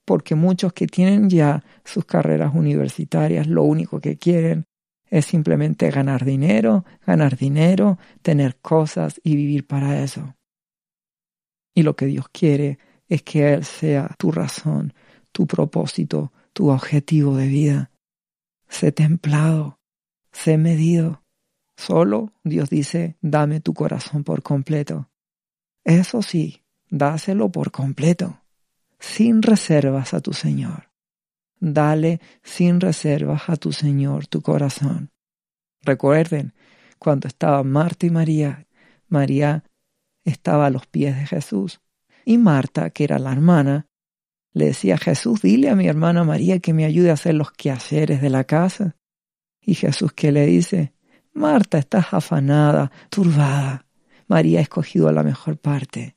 Porque 0.05 0.35
muchos 0.35 0.73
que 0.73 0.87
tienen 0.87 1.29
ya 1.29 1.63
sus 1.85 2.05
carreras 2.05 2.53
universitarias, 2.53 3.47
lo 3.47 3.63
único 3.63 3.99
que 3.99 4.17
quieren 4.17 4.65
es 5.09 5.25
simplemente 5.25 5.91
ganar 5.91 6.25
dinero, 6.25 6.85
ganar 7.05 7.37
dinero, 7.37 7.99
tener 8.21 8.57
cosas 8.61 9.19
y 9.23 9.35
vivir 9.35 9.67
para 9.67 10.01
eso. 10.01 10.35
Y 11.73 11.83
lo 11.83 11.95
que 11.95 12.05
Dios 12.05 12.27
quiere 12.29 12.79
es 13.07 13.23
que 13.23 13.53
Él 13.53 13.65
sea 13.65 14.15
tu 14.17 14.31
razón, 14.31 14.93
tu 15.31 15.47
propósito, 15.47 16.31
tu 16.53 16.69
objetivo 16.69 17.35
de 17.35 17.47
vida. 17.47 17.91
Sé 18.67 18.91
templado, 18.91 19.79
sé 20.31 20.57
medido. 20.57 21.23
Solo 21.75 22.33
Dios 22.43 22.69
dice, 22.69 23.17
dame 23.21 23.59
tu 23.59 23.73
corazón 23.73 24.23
por 24.23 24.43
completo. 24.43 25.09
Eso 25.83 26.21
sí, 26.21 26.63
dáselo 26.89 27.51
por 27.51 27.71
completo, 27.71 28.41
sin 28.99 29.41
reservas 29.41 30.13
a 30.13 30.21
tu 30.21 30.33
Señor. 30.33 30.91
Dale 31.59 32.21
sin 32.43 32.79
reservas 32.79 33.49
a 33.49 33.55
tu 33.55 33.71
Señor 33.71 34.27
tu 34.27 34.41
corazón. 34.41 35.11
Recuerden, 35.83 36.53
cuando 36.99 37.27
estaban 37.27 37.69
Marta 37.71 38.05
y 38.05 38.09
María, 38.09 38.67
María 39.07 39.63
estaba 40.23 40.67
a 40.67 40.69
los 40.69 40.85
pies 40.87 41.15
de 41.17 41.25
Jesús. 41.25 41.81
Y 42.25 42.37
Marta, 42.37 42.89
que 42.89 43.03
era 43.03 43.19
la 43.19 43.31
hermana, 43.31 43.87
le 44.53 44.65
decía 44.65 44.97
Jesús, 44.97 45.41
dile 45.41 45.69
a 45.69 45.75
mi 45.75 45.87
hermana 45.87 46.23
María 46.23 46.59
que 46.59 46.73
me 46.73 46.85
ayude 46.85 47.09
a 47.09 47.13
hacer 47.13 47.35
los 47.35 47.51
quehaceres 47.51 48.21
de 48.21 48.29
la 48.29 48.43
casa. 48.43 48.95
Y 49.61 49.75
Jesús 49.75 50.13
que 50.13 50.31
le 50.31 50.45
dice, 50.45 50.93
Marta, 51.33 51.77
estás 51.77 52.13
afanada, 52.13 52.91
turbada. 53.09 53.85
María 54.27 54.59
ha 54.59 54.61
escogido 54.61 55.11
la 55.11 55.23
mejor 55.23 55.57
parte 55.57 56.15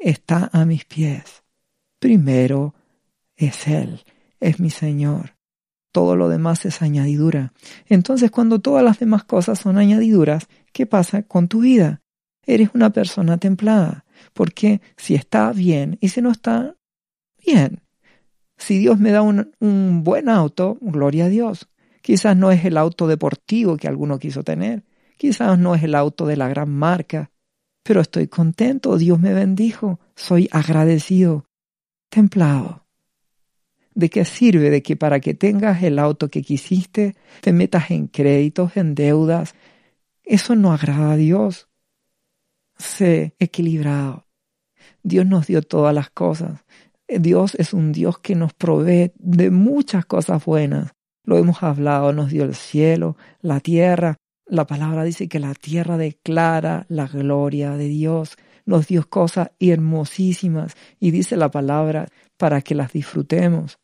está 0.00 0.50
a 0.52 0.64
mis 0.64 0.84
pies. 0.84 1.42
Primero 1.98 2.74
es 3.36 3.66
Él, 3.66 4.04
es 4.40 4.60
mi 4.60 4.70
Señor. 4.70 5.36
Todo 5.92 6.16
lo 6.16 6.28
demás 6.28 6.64
es 6.64 6.82
añadidura. 6.82 7.52
Entonces, 7.86 8.30
cuando 8.30 8.60
todas 8.60 8.84
las 8.84 8.98
demás 8.98 9.24
cosas 9.24 9.58
son 9.58 9.78
añadiduras, 9.78 10.48
¿qué 10.72 10.86
pasa 10.86 11.22
con 11.22 11.48
tu 11.48 11.60
vida? 11.60 12.02
Eres 12.48 12.70
una 12.72 12.88
persona 12.88 13.36
templada, 13.36 14.06
porque 14.32 14.80
si 14.96 15.14
está 15.14 15.52
bien 15.52 15.98
y 16.00 16.08
si 16.08 16.22
no 16.22 16.30
está 16.30 16.76
bien. 17.44 17.82
Si 18.56 18.78
Dios 18.78 18.98
me 18.98 19.10
da 19.10 19.20
un, 19.20 19.52
un 19.60 20.02
buen 20.02 20.30
auto, 20.30 20.78
gloria 20.80 21.26
a 21.26 21.28
Dios. 21.28 21.68
Quizás 22.00 22.38
no 22.38 22.50
es 22.50 22.64
el 22.64 22.78
auto 22.78 23.06
deportivo 23.06 23.76
que 23.76 23.86
alguno 23.86 24.18
quiso 24.18 24.44
tener, 24.44 24.84
quizás 25.18 25.58
no 25.58 25.74
es 25.74 25.82
el 25.82 25.94
auto 25.94 26.24
de 26.24 26.38
la 26.38 26.48
gran 26.48 26.70
marca, 26.70 27.30
pero 27.82 28.00
estoy 28.00 28.28
contento, 28.28 28.96
Dios 28.96 29.20
me 29.20 29.34
bendijo, 29.34 30.00
soy 30.16 30.48
agradecido, 30.50 31.44
templado. 32.08 32.86
¿De 33.94 34.08
qué 34.08 34.24
sirve 34.24 34.70
de 34.70 34.82
que 34.82 34.96
para 34.96 35.20
que 35.20 35.34
tengas 35.34 35.82
el 35.82 35.98
auto 35.98 36.30
que 36.30 36.40
quisiste 36.40 37.14
te 37.42 37.52
metas 37.52 37.90
en 37.90 38.06
créditos, 38.06 38.74
en 38.78 38.94
deudas? 38.94 39.54
Eso 40.24 40.56
no 40.56 40.72
agrada 40.72 41.12
a 41.12 41.16
Dios. 41.16 41.67
Sé 42.78 43.34
equilibrado. 43.38 44.26
Dios 45.02 45.26
nos 45.26 45.46
dio 45.46 45.62
todas 45.62 45.94
las 45.94 46.10
cosas. 46.10 46.64
Dios 47.08 47.54
es 47.54 47.72
un 47.72 47.92
Dios 47.92 48.18
que 48.18 48.34
nos 48.34 48.52
provee 48.54 49.12
de 49.16 49.50
muchas 49.50 50.04
cosas 50.06 50.44
buenas. 50.44 50.92
Lo 51.24 51.36
hemos 51.38 51.62
hablado, 51.62 52.12
nos 52.12 52.30
dio 52.30 52.44
el 52.44 52.54
cielo, 52.54 53.16
la 53.40 53.60
tierra, 53.60 54.16
la 54.48 54.66
palabra 54.66 55.04
dice 55.04 55.28
que 55.28 55.40
la 55.40 55.54
tierra 55.54 55.98
declara 55.98 56.86
la 56.88 57.06
gloria 57.06 57.76
de 57.76 57.86
Dios, 57.88 58.36
nos 58.64 58.86
dio 58.86 59.08
cosas 59.08 59.50
hermosísimas 59.60 60.74
y 60.98 61.10
dice 61.10 61.36
la 61.36 61.50
palabra 61.50 62.08
para 62.38 62.62
que 62.62 62.74
las 62.74 62.92
disfrutemos. 62.92 63.78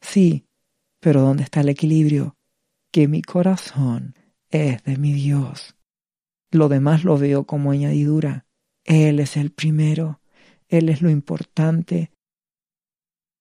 Sí, 0.00 0.44
pero 1.00 1.20
¿dónde 1.20 1.44
está 1.44 1.60
el 1.60 1.68
equilibrio? 1.68 2.36
Que 2.90 3.06
mi 3.06 3.22
corazón 3.22 4.16
es 4.50 4.82
de 4.82 4.96
mi 4.96 5.12
Dios. 5.12 5.77
Lo 6.50 6.68
demás 6.68 7.04
lo 7.04 7.18
veo 7.18 7.44
como 7.44 7.70
añadidura. 7.70 8.46
Él 8.84 9.20
es 9.20 9.36
el 9.36 9.50
primero, 9.50 10.20
Él 10.68 10.88
es 10.88 11.02
lo 11.02 11.10
importante. 11.10 12.10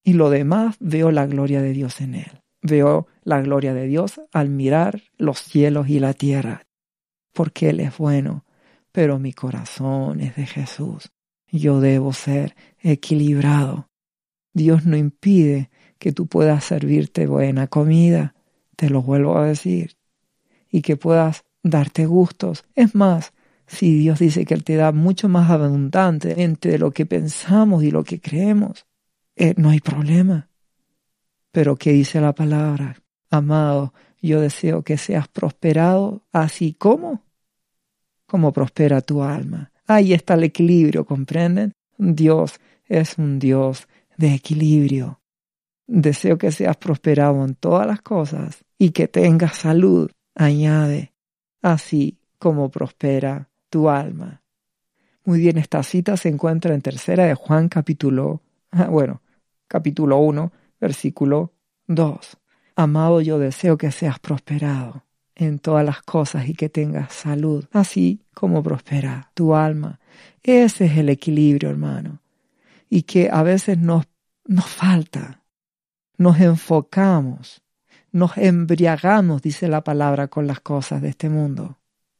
Y 0.03 0.13
lo 0.13 0.29
demás 0.29 0.77
veo 0.79 1.11
la 1.11 1.25
gloria 1.25 1.61
de 1.61 1.73
Dios 1.73 2.01
en 2.01 2.15
Él. 2.15 2.41
Veo 2.61 3.07
la 3.23 3.41
gloria 3.41 3.73
de 3.73 3.87
Dios 3.87 4.21
al 4.31 4.49
mirar 4.49 5.01
los 5.17 5.39
cielos 5.39 5.89
y 5.89 5.99
la 5.99 6.13
tierra 6.13 6.67
porque 7.37 7.69
Él 7.69 7.81
es 7.81 7.95
bueno, 7.99 8.45
pero 8.91 9.19
mi 9.19 9.31
corazón 9.31 10.21
es 10.21 10.35
de 10.35 10.47
Jesús. 10.47 11.11
Yo 11.51 11.79
debo 11.79 12.11
ser 12.11 12.55
equilibrado. 12.79 13.91
Dios 14.53 14.87
no 14.87 14.97
impide 14.97 15.69
que 15.99 16.11
tú 16.11 16.25
puedas 16.25 16.63
servirte 16.63 17.27
buena 17.27 17.67
comida, 17.67 18.33
te 18.75 18.89
lo 18.89 19.03
vuelvo 19.03 19.37
a 19.37 19.45
decir, 19.45 19.97
y 20.71 20.81
que 20.81 20.97
puedas 20.97 21.45
darte 21.69 22.05
gustos. 22.05 22.65
Es 22.75 22.95
más, 22.95 23.33
si 23.67 23.99
Dios 23.99 24.19
dice 24.19 24.45
que 24.45 24.53
Él 24.53 24.63
te 24.63 24.75
da 24.75 24.91
mucho 24.91 25.29
más 25.29 25.49
abundante 25.49 26.41
entre 26.43 26.77
lo 26.77 26.91
que 26.91 27.05
pensamos 27.05 27.83
y 27.83 27.91
lo 27.91 28.03
que 28.03 28.19
creemos, 28.21 28.85
eh, 29.35 29.53
no 29.57 29.69
hay 29.69 29.79
problema. 29.79 30.49
Pero 31.51 31.75
¿qué 31.75 31.91
dice 31.91 32.21
la 32.21 32.33
palabra? 32.33 32.97
Amado, 33.29 33.93
yo 34.21 34.41
deseo 34.41 34.83
que 34.83 34.97
seas 34.97 35.27
prosperado 35.27 36.23
así 36.31 36.73
como 36.73 37.23
cómo 38.25 38.51
prospera 38.51 39.01
tu 39.01 39.23
alma. 39.23 39.71
Ahí 39.87 40.13
está 40.13 40.35
el 40.35 40.43
equilibrio, 40.43 41.05
¿comprenden? 41.05 41.73
Dios 41.97 42.59
es 42.85 43.17
un 43.17 43.39
Dios 43.39 43.87
de 44.17 44.33
equilibrio. 44.33 45.21
Deseo 45.87 46.37
que 46.37 46.51
seas 46.51 46.75
prosperado 46.77 47.45
en 47.45 47.55
todas 47.55 47.87
las 47.87 48.01
cosas 48.01 48.63
y 48.77 48.91
que 48.91 49.07
tengas 49.07 49.57
salud, 49.57 50.11
añade, 50.35 51.13
así 51.61 52.17
como 52.39 52.69
prospera 52.69 53.49
tu 53.69 53.89
alma. 53.89 54.41
Muy 55.25 55.39
bien, 55.39 55.57
esta 55.57 55.83
cita 55.83 56.15
se 56.15 56.29
encuentra 56.29 56.73
en 56.73 56.81
tercera 56.81 57.25
de 57.25 57.33
Juan 57.33 57.67
capítulo, 57.67 58.41
ah, 58.71 58.87
bueno, 58.87 59.21
capítulo 59.67 60.17
1, 60.19 60.51
versículo 60.79 61.53
2. 61.87 62.37
Amado, 62.75 63.21
yo 63.21 63.39
deseo 63.39 63.77
que 63.77 63.91
seas 63.91 64.19
prosperado 64.19 65.03
en 65.35 65.59
todas 65.59 65.85
las 65.85 66.01
cosas 66.01 66.47
y 66.47 66.53
que 66.53 66.69
tengas 66.69 67.13
salud, 67.13 67.65
así 67.71 68.21
como 68.33 68.63
prospera 68.63 69.31
tu 69.33 69.53
alma. 69.53 69.99
Ese 70.41 70.85
es 70.85 70.97
el 70.97 71.09
equilibrio, 71.09 71.69
hermano, 71.69 72.21
y 72.89 73.03
que 73.03 73.29
a 73.31 73.43
veces 73.43 73.77
nos, 73.77 74.07
nos 74.45 74.65
falta. 74.65 75.43
Nos 76.17 76.39
enfocamos, 76.39 77.61
nos 78.17 78.37
embriagamos, 78.37 79.41
dice 79.41 79.67
la 79.67 79.83
palabra, 79.83 80.27
con 80.27 80.47
las 80.47 80.59
cosas 80.59 81.01
de 81.01 81.09
este 81.09 81.29
mundo. 81.29 81.77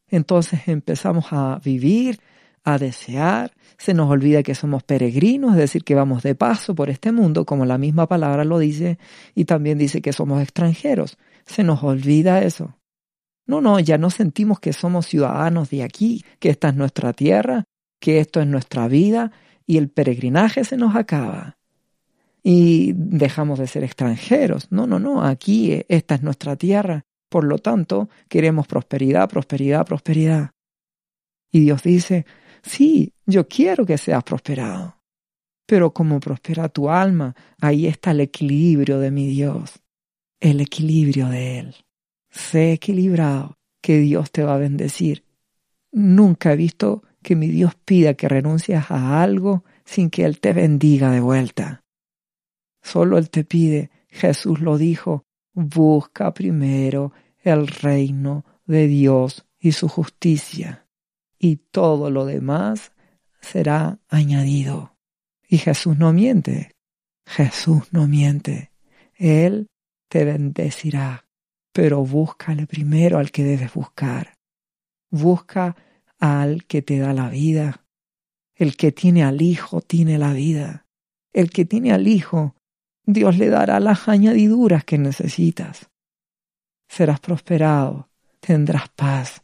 Entonces 0.07 0.67
empezamos 0.67 1.27
a 1.31 1.59
vivir, 1.63 2.19
a 2.63 2.77
desear, 2.77 3.51
se 3.77 3.93
nos 3.93 4.09
olvida 4.09 4.43
que 4.43 4.55
somos 4.55 4.83
peregrinos, 4.83 5.51
es 5.51 5.57
decir, 5.57 5.83
que 5.83 5.95
vamos 5.95 6.23
de 6.23 6.35
paso 6.35 6.75
por 6.75 6.89
este 6.89 7.11
mundo, 7.11 7.45
como 7.45 7.65
la 7.65 7.77
misma 7.77 8.07
palabra 8.07 8.43
lo 8.43 8.59
dice, 8.59 8.99
y 9.35 9.45
también 9.45 9.77
dice 9.77 10.01
que 10.01 10.13
somos 10.13 10.41
extranjeros. 10.41 11.17
Se 11.45 11.63
nos 11.63 11.83
olvida 11.83 12.41
eso. 12.41 12.77
No, 13.45 13.61
no, 13.61 13.79
ya 13.79 13.97
no 13.97 14.09
sentimos 14.09 14.59
que 14.59 14.73
somos 14.73 15.07
ciudadanos 15.07 15.69
de 15.69 15.83
aquí, 15.83 16.23
que 16.39 16.49
esta 16.49 16.69
es 16.69 16.75
nuestra 16.75 17.13
tierra, 17.13 17.63
que 17.99 18.19
esto 18.19 18.41
es 18.41 18.47
nuestra 18.47 18.87
vida, 18.87 19.31
y 19.65 19.77
el 19.77 19.89
peregrinaje 19.89 20.63
se 20.63 20.77
nos 20.77 20.95
acaba. 20.95 21.56
Y 22.49 22.93
dejamos 22.95 23.59
de 23.59 23.67
ser 23.67 23.83
extranjeros. 23.83 24.71
No, 24.71 24.87
no, 24.87 24.99
no, 24.99 25.21
aquí 25.21 25.83
esta 25.89 26.15
es 26.15 26.23
nuestra 26.23 26.55
tierra. 26.55 27.03
Por 27.27 27.43
lo 27.43 27.57
tanto, 27.57 28.07
queremos 28.29 28.67
prosperidad, 28.67 29.27
prosperidad, 29.27 29.85
prosperidad. 29.85 30.51
Y 31.51 31.59
Dios 31.59 31.83
dice, 31.83 32.25
sí, 32.63 33.11
yo 33.25 33.49
quiero 33.49 33.85
que 33.85 33.97
seas 33.97 34.23
prosperado. 34.23 34.95
Pero 35.65 35.91
como 35.91 36.21
prospera 36.21 36.69
tu 36.69 36.89
alma, 36.89 37.35
ahí 37.59 37.85
está 37.85 38.11
el 38.11 38.21
equilibrio 38.21 38.99
de 38.99 39.11
mi 39.11 39.27
Dios, 39.27 39.81
el 40.39 40.61
equilibrio 40.61 41.27
de 41.27 41.59
Él. 41.59 41.75
Sé 42.29 42.71
equilibrado, 42.71 43.57
que 43.81 43.97
Dios 43.99 44.31
te 44.31 44.45
va 44.45 44.55
a 44.55 44.59
bendecir. 44.59 45.25
Nunca 45.91 46.53
he 46.53 46.55
visto 46.55 47.03
que 47.21 47.35
mi 47.35 47.47
Dios 47.47 47.75
pida 47.75 48.13
que 48.13 48.29
renuncies 48.29 48.89
a 48.89 49.21
algo 49.21 49.65
sin 49.83 50.09
que 50.09 50.23
Él 50.23 50.39
te 50.39 50.53
bendiga 50.53 51.11
de 51.11 51.19
vuelta. 51.19 51.83
Solo 52.87 53.17
Él 53.17 53.29
te 53.29 53.43
pide, 53.43 53.91
Jesús 54.07 54.61
lo 54.61 54.77
dijo, 54.77 55.25
busca 55.53 56.33
primero 56.33 57.11
el 57.43 57.67
reino 57.67 58.45
de 58.65 58.87
Dios 58.87 59.45
y 59.59 59.73
su 59.73 59.89
justicia 59.89 60.87
y 61.37 61.57
todo 61.57 62.09
lo 62.09 62.25
demás 62.25 62.93
será 63.41 63.99
añadido. 64.07 64.95
Y 65.49 65.57
Jesús 65.57 65.97
no 65.97 66.13
miente. 66.13 66.71
Jesús 67.25 67.91
no 67.91 68.07
miente. 68.07 68.71
Él 69.15 69.67
te 70.09 70.23
bendecirá, 70.23 71.27
pero 71.73 72.05
búscale 72.05 72.67
primero 72.67 73.17
al 73.17 73.31
que 73.31 73.43
debes 73.43 73.73
buscar. 73.73 74.37
Busca 75.09 75.75
al 76.19 76.65
que 76.65 76.81
te 76.81 76.99
da 76.99 77.13
la 77.13 77.29
vida. 77.29 77.85
El 78.55 78.77
que 78.77 78.93
tiene 78.93 79.25
al 79.25 79.41
Hijo 79.41 79.81
tiene 79.81 80.17
la 80.17 80.31
vida. 80.31 80.85
El 81.33 81.49
que 81.49 81.65
tiene 81.65 81.91
al 81.91 82.07
Hijo, 82.07 82.55
Dios 83.09 83.37
le 83.37 83.47
dará 83.47 83.79
las 83.79 84.09
añadiduras 84.09 84.83
que 84.83 84.97
necesitas. 84.97 85.89
Serás 86.89 87.21
prosperado, 87.21 88.09
tendrás 88.41 88.89
paz, 88.89 89.43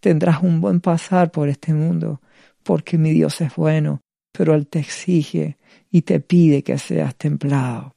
tendrás 0.00 0.42
un 0.42 0.60
buen 0.60 0.80
pasar 0.80 1.30
por 1.30 1.48
este 1.48 1.72
mundo, 1.72 2.20
porque 2.64 2.98
mi 2.98 3.12
Dios 3.12 3.40
es 3.40 3.54
bueno, 3.54 4.00
pero 4.32 4.52
Él 4.56 4.66
te 4.66 4.80
exige 4.80 5.58
y 5.92 6.02
te 6.02 6.18
pide 6.18 6.64
que 6.64 6.76
seas 6.76 7.14
templado. 7.14 7.94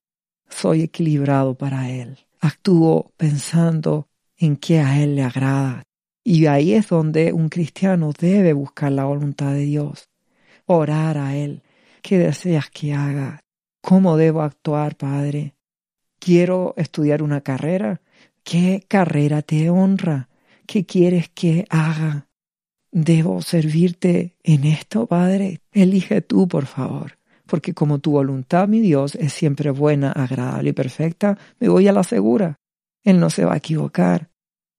Soy 0.50 0.83
equilibrado 0.83 1.55
para 1.55 1.89
Él. 1.89 2.19
Actúo 2.39 3.12
pensando 3.17 4.09
en 4.38 4.55
qué 4.55 4.81
a 4.81 5.01
Él 5.01 5.15
le 5.15 5.24
agrada. 5.24 5.81
Y 6.24 6.45
ahí 6.45 6.74
es 6.74 6.89
donde 6.89 7.33
un 7.33 7.50
cristiano 7.50 8.12
debe 8.15 8.53
buscar 8.53 8.91
la 8.91 9.05
voluntad 9.05 9.53
de 9.53 9.62
Dios, 9.62 10.09
orar 10.67 11.17
a 11.17 11.36
Él. 11.36 11.63
¿Qué 12.03 12.19
deseas 12.19 12.69
que 12.69 12.93
haga? 12.93 13.39
¿Cómo 13.81 14.17
debo 14.17 14.41
actuar, 14.41 14.96
Padre? 14.96 15.55
¿Quiero 16.19 16.74
estudiar 16.77 17.22
una 17.22 17.41
carrera? 17.41 18.01
¿Qué 18.43 18.84
carrera 18.88 19.41
te 19.41 19.69
honra? 19.69 20.29
¿Qué 20.65 20.86
quieres 20.86 21.29
que 21.29 21.65
haga? 21.69 22.27
¿Debo 22.92 23.42
servirte 23.42 24.35
en 24.44 24.63
esto, 24.63 25.05
Padre? 25.05 25.61
Elige 25.72 26.22
tú, 26.22 26.48
por 26.48 26.66
favor, 26.66 27.18
porque 27.46 27.74
como 27.74 28.00
tu 28.00 28.11
voluntad, 28.11 28.68
mi 28.68 28.79
Dios, 28.79 29.16
es 29.16 29.33
siempre 29.33 29.70
buena, 29.70 30.11
agradable 30.11 30.72
y 30.72 30.74
perfecta, 30.74 31.37
me 31.59 31.70
voy 31.70 31.87
a 31.87 31.94
la 31.94 32.03
segura. 32.03 32.59
Él 33.03 33.20
no 33.20 33.29
se 33.29 33.46
va 33.46 33.53
a 33.53 33.57
equivocar. 33.57 34.29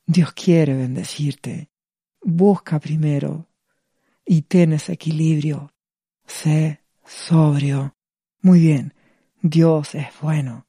Dios 0.06 0.32
quiere 0.32 0.74
bendecirte. 0.74 1.68
Busca 2.22 2.80
primero 2.80 3.46
y 4.24 4.42
ten 4.42 4.72
ese 4.72 4.94
equilibrio. 4.94 5.72
Sé 6.26 6.80
sobrio. 7.04 7.97
Muy 8.48 8.61
bien, 8.61 8.94
Dios 9.42 9.94
es 9.94 10.06
bueno. 10.22 10.66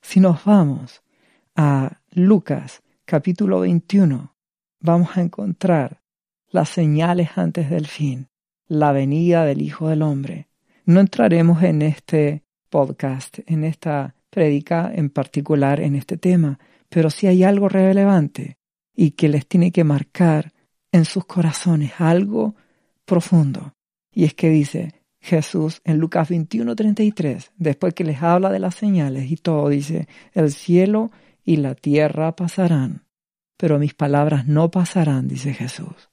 Si 0.00 0.20
nos 0.20 0.44
vamos 0.44 1.02
a 1.56 2.00
Lucas 2.12 2.84
capítulo 3.04 3.58
21, 3.58 4.36
vamos 4.78 5.16
a 5.16 5.22
encontrar 5.22 6.00
las 6.48 6.68
señales 6.68 7.30
antes 7.34 7.70
del 7.70 7.88
fin, 7.88 8.28
la 8.68 8.92
venida 8.92 9.44
del 9.44 9.62
Hijo 9.62 9.88
del 9.88 10.02
Hombre. 10.02 10.46
No 10.84 11.00
entraremos 11.00 11.60
en 11.64 11.82
este 11.82 12.44
podcast, 12.70 13.40
en 13.46 13.64
esta 13.64 14.14
prédica 14.30 14.88
en 14.94 15.10
particular, 15.10 15.80
en 15.80 15.96
este 15.96 16.18
tema, 16.18 16.60
pero 16.88 17.10
sí 17.10 17.26
hay 17.26 17.42
algo 17.42 17.68
relevante 17.68 18.58
y 18.94 19.10
que 19.10 19.28
les 19.28 19.44
tiene 19.48 19.72
que 19.72 19.82
marcar 19.82 20.52
en 20.92 21.04
sus 21.04 21.24
corazones 21.24 21.94
algo 21.98 22.54
profundo. 23.04 23.74
Y 24.12 24.22
es 24.22 24.34
que 24.34 24.50
dice 24.50 24.97
Jesús 25.20 25.80
en 25.84 25.98
Lucas 25.98 26.28
21:33, 26.28 27.52
después 27.56 27.94
que 27.94 28.04
les 28.04 28.22
habla 28.22 28.50
de 28.50 28.58
las 28.58 28.74
señales 28.74 29.30
y 29.30 29.36
todo, 29.36 29.68
dice, 29.68 30.08
el 30.32 30.52
cielo 30.52 31.10
y 31.44 31.56
la 31.56 31.74
tierra 31.74 32.36
pasarán, 32.36 33.04
pero 33.56 33.78
mis 33.78 33.94
palabras 33.94 34.46
no 34.46 34.70
pasarán, 34.70 35.28
dice 35.28 35.54
Jesús. 35.54 36.10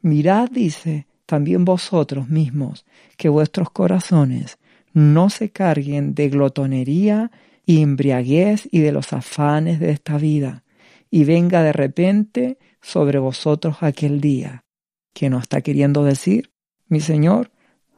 Mirad, 0.00 0.50
dice, 0.50 1.06
también 1.26 1.64
vosotros 1.64 2.28
mismos, 2.28 2.84
que 3.16 3.28
vuestros 3.28 3.70
corazones 3.70 4.58
no 4.92 5.30
se 5.30 5.50
carguen 5.50 6.14
de 6.14 6.28
glotonería 6.28 7.30
y 7.66 7.82
embriaguez 7.82 8.68
y 8.70 8.80
de 8.80 8.92
los 8.92 9.12
afanes 9.12 9.80
de 9.80 9.90
esta 9.90 10.18
vida, 10.18 10.64
y 11.10 11.24
venga 11.24 11.62
de 11.62 11.72
repente 11.72 12.58
sobre 12.80 13.18
vosotros 13.18 13.78
aquel 13.80 14.20
día. 14.20 14.64
que 15.14 15.30
nos 15.30 15.42
está 15.42 15.60
queriendo 15.60 16.02
decir? 16.02 16.50
Mi 16.88 16.98
Señor, 16.98 17.52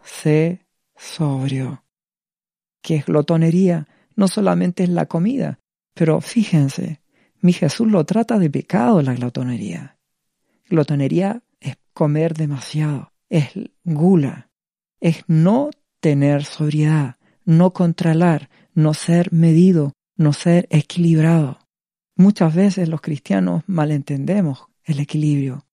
sé 0.07 0.67
sobrio. 0.97 1.85
¿Qué 2.81 2.97
es 2.97 3.07
glotonería? 3.07 3.89
No 4.15 4.29
solamente 4.29 4.85
es 4.85 4.89
la 4.89 5.07
comida, 5.07 5.59
pero 5.93 6.21
fíjense, 6.21 7.03
mi 7.41 7.53
Jesús 7.53 7.91
lo 7.91 8.05
trata 8.05 8.39
de 8.39 8.49
pecado 8.49 9.03
la 9.03 9.15
glotonería. 9.15 9.99
Glotonería 10.69 11.43
es 11.61 11.77
comer 11.93 12.35
demasiado, 12.35 13.13
es 13.29 13.51
gula, 13.85 14.51
es 15.01 15.25
no 15.27 15.71
tener 16.01 16.45
sobriedad, 16.45 17.17
no 17.45 17.73
controlar, 17.73 18.49
no 18.75 18.95
ser 18.95 19.33
medido, 19.33 19.93
no 20.17 20.33
ser 20.33 20.67
equilibrado. 20.71 21.59
Muchas 22.15 22.55
veces 22.55 22.89
los 22.89 23.01
cristianos 23.01 23.63
malentendemos 23.67 24.67
el 24.85 25.01
equilibrio 25.01 25.66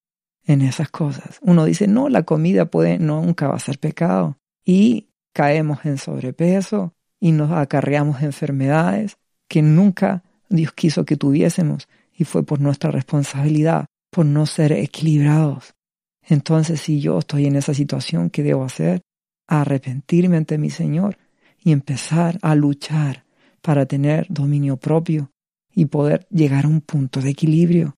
en 0.46 0.62
esas 0.62 0.90
cosas. 0.90 1.40
Uno 1.42 1.66
dice, 1.66 1.88
no, 1.88 2.10
la 2.10 2.24
comida 2.24 2.66
puede, 2.66 3.00
nunca 3.00 3.48
va 3.48 3.56
a 3.56 3.60
ser 3.60 3.80
pecado. 3.80 4.38
Y 4.66 5.10
caemos 5.34 5.86
en 5.86 5.98
sobrepeso 5.98 6.94
y 7.20 7.32
nos 7.32 7.52
acarreamos 7.52 8.22
enfermedades 8.22 9.18
que 9.48 9.62
nunca 9.62 10.24
Dios 10.50 10.74
quiso 10.74 11.06
que 11.06 11.18
tuviésemos 11.18 11.88
y 12.16 12.26
fue 12.26 12.44
por 12.44 12.60
nuestra 12.60 12.92
responsabilidad, 12.92 13.86
por 14.12 14.26
no 14.26 14.46
ser 14.46 14.72
equilibrados. 14.74 15.74
Entonces, 16.22 16.80
si 16.82 17.02
yo 17.02 17.20
estoy 17.20 17.46
en 17.48 17.56
esa 17.56 17.74
situación, 17.74 18.30
¿qué 18.30 18.44
debo 18.44 18.64
hacer? 18.64 19.02
Arrepentirme 19.48 20.38
ante 20.38 20.58
mi 20.58 20.70
Señor 20.70 21.18
y 21.64 21.72
empezar 21.72 22.38
a 22.42 22.56
luchar 22.56 23.26
para 23.62 23.86
tener 23.86 24.28
dominio 24.30 24.78
propio 24.78 25.32
y 25.74 25.86
poder 25.86 26.28
llegar 26.30 26.66
a 26.66 26.70
un 26.70 26.82
punto 26.82 27.22
de 27.22 27.32
equilibrio. 27.32 27.96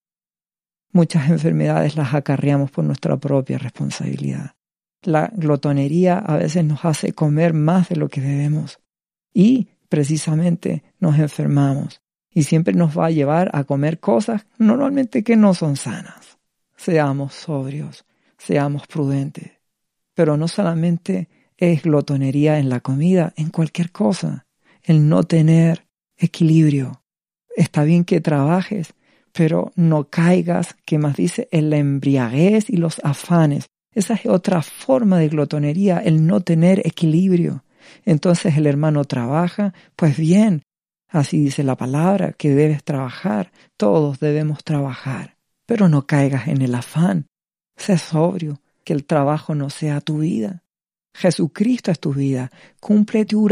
Muchas 0.95 1.29
enfermedades 1.29 1.97
las 1.97 2.13
acarreamos 2.13 2.71
por 2.71 2.86
nuestra 2.86 3.17
propia 3.17 3.58
responsabilidad. 3.58 4.51
La 5.01 5.29
glotonería 5.36 6.17
a 6.19 6.38
veces 6.38 6.63
nos 6.63 6.86
hace 6.86 7.12
comer 7.12 7.53
más 7.53 7.89
de 7.89 7.97
lo 7.97 8.08
que 8.08 8.21
debemos 8.21 8.79
y 9.34 9.67
precisamente 9.89 10.84
nos 11.01 11.19
enfermamos 11.19 12.01
y 12.34 12.43
siempre 12.43 12.73
nos 12.73 12.97
va 12.97 13.08
a 13.08 13.12
llevar 13.12 13.51
a 13.51 13.65
comer 13.65 13.99
cosas 13.99 14.47
normalmente 14.58 15.21
que 15.21 15.36
no 15.36 15.53
son 15.53 15.75
sanas. 15.75 16.38
Seamos 16.77 17.34
sobrios, 17.34 18.05
seamos 18.38 18.88
prudentes. 18.88 19.51
Pero 20.13 20.38
no 20.38 20.47
solamente 20.47 21.27
es 21.58 21.84
glotonería 21.84 22.58
en 22.58 22.69
la 22.69 22.79
comida, 22.79 23.34
en 23.36 23.49
cualquier 23.49 23.91
cosa, 23.91 24.47
el 24.81 25.10
no 25.10 25.23
tener 25.23 25.88
equilibrio. 26.15 27.03
Está 27.53 27.84
bien 27.84 28.05
que 28.05 28.21
trabajes, 28.21 28.93
pero 29.36 29.71
no 29.76 30.10
caigas, 30.10 30.76
que 30.86 30.98
más 30.98 31.15
dice, 31.15 31.48
en 31.52 31.69
la 31.69 31.78
embriaguez 31.78 32.69
y 32.69 32.78
los 32.78 33.02
afanes. 33.04 33.67
Esa 33.93 34.15
es 34.15 34.26
otra 34.26 34.62
forma 34.62 35.19
de 35.19 35.30
glotonería, 35.30 36.00
el 36.00 36.26
no 36.26 36.41
tener 36.41 36.82
equilibrio. 36.86 37.63
Entonces 38.06 38.58
el 38.58 38.67
hermano 38.67 39.06
trabaja, 39.06 39.74
pues 39.95 40.17
bien, 40.17 40.63
Así 41.15 41.39
dice 41.39 41.63
la 41.63 41.78
palabra, 41.78 42.34
que 42.34 42.50
debes 42.50 42.84
trabajar, 42.84 43.54
todos 43.78 44.19
debemos 44.19 44.65
trabajar, 44.65 45.38
pero 45.65 45.88
no 45.88 46.06
caigas 46.06 46.50
en 46.50 46.62
el 46.62 46.76
afán, 46.76 47.28
sé 47.78 47.98
sobrio, 47.98 48.60
que 48.84 48.91
el 48.91 49.06
trabajo 49.06 49.56
no 49.56 49.69
sea 49.69 50.02
tu 50.02 50.17
vida. 50.17 50.63
Jesucristo 51.13 51.89
es 51.91 52.02
tu 52.02 52.13
vida. 52.13 52.52
Cumple 52.82 53.24
tu, 53.24 53.48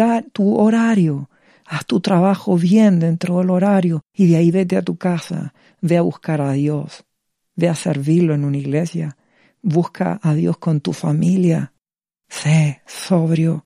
horario. 0.57 1.29
Haz 1.65 1.85
tu 1.85 1.99
trabajo 1.99 2.57
bien 2.57 2.99
dentro 2.99 3.39
del 3.39 3.49
horario 3.49 4.01
y 4.13 4.27
de 4.27 4.37
ahí 4.37 4.51
vete 4.51 4.77
a 4.77 4.81
tu 4.81 4.97
casa. 4.97 5.53
Ve 5.81 5.97
a 5.97 6.01
buscar 6.01 6.41
a 6.41 6.51
Dios. 6.53 7.05
Ve 7.55 7.69
a 7.69 7.75
servirlo 7.75 8.33
en 8.33 8.45
una 8.45 8.57
iglesia. 8.57 9.17
Busca 9.61 10.19
a 10.21 10.33
Dios 10.33 10.57
con 10.57 10.81
tu 10.81 10.93
familia. 10.93 11.73
Sé 12.27 12.81
sobrio. 12.85 13.65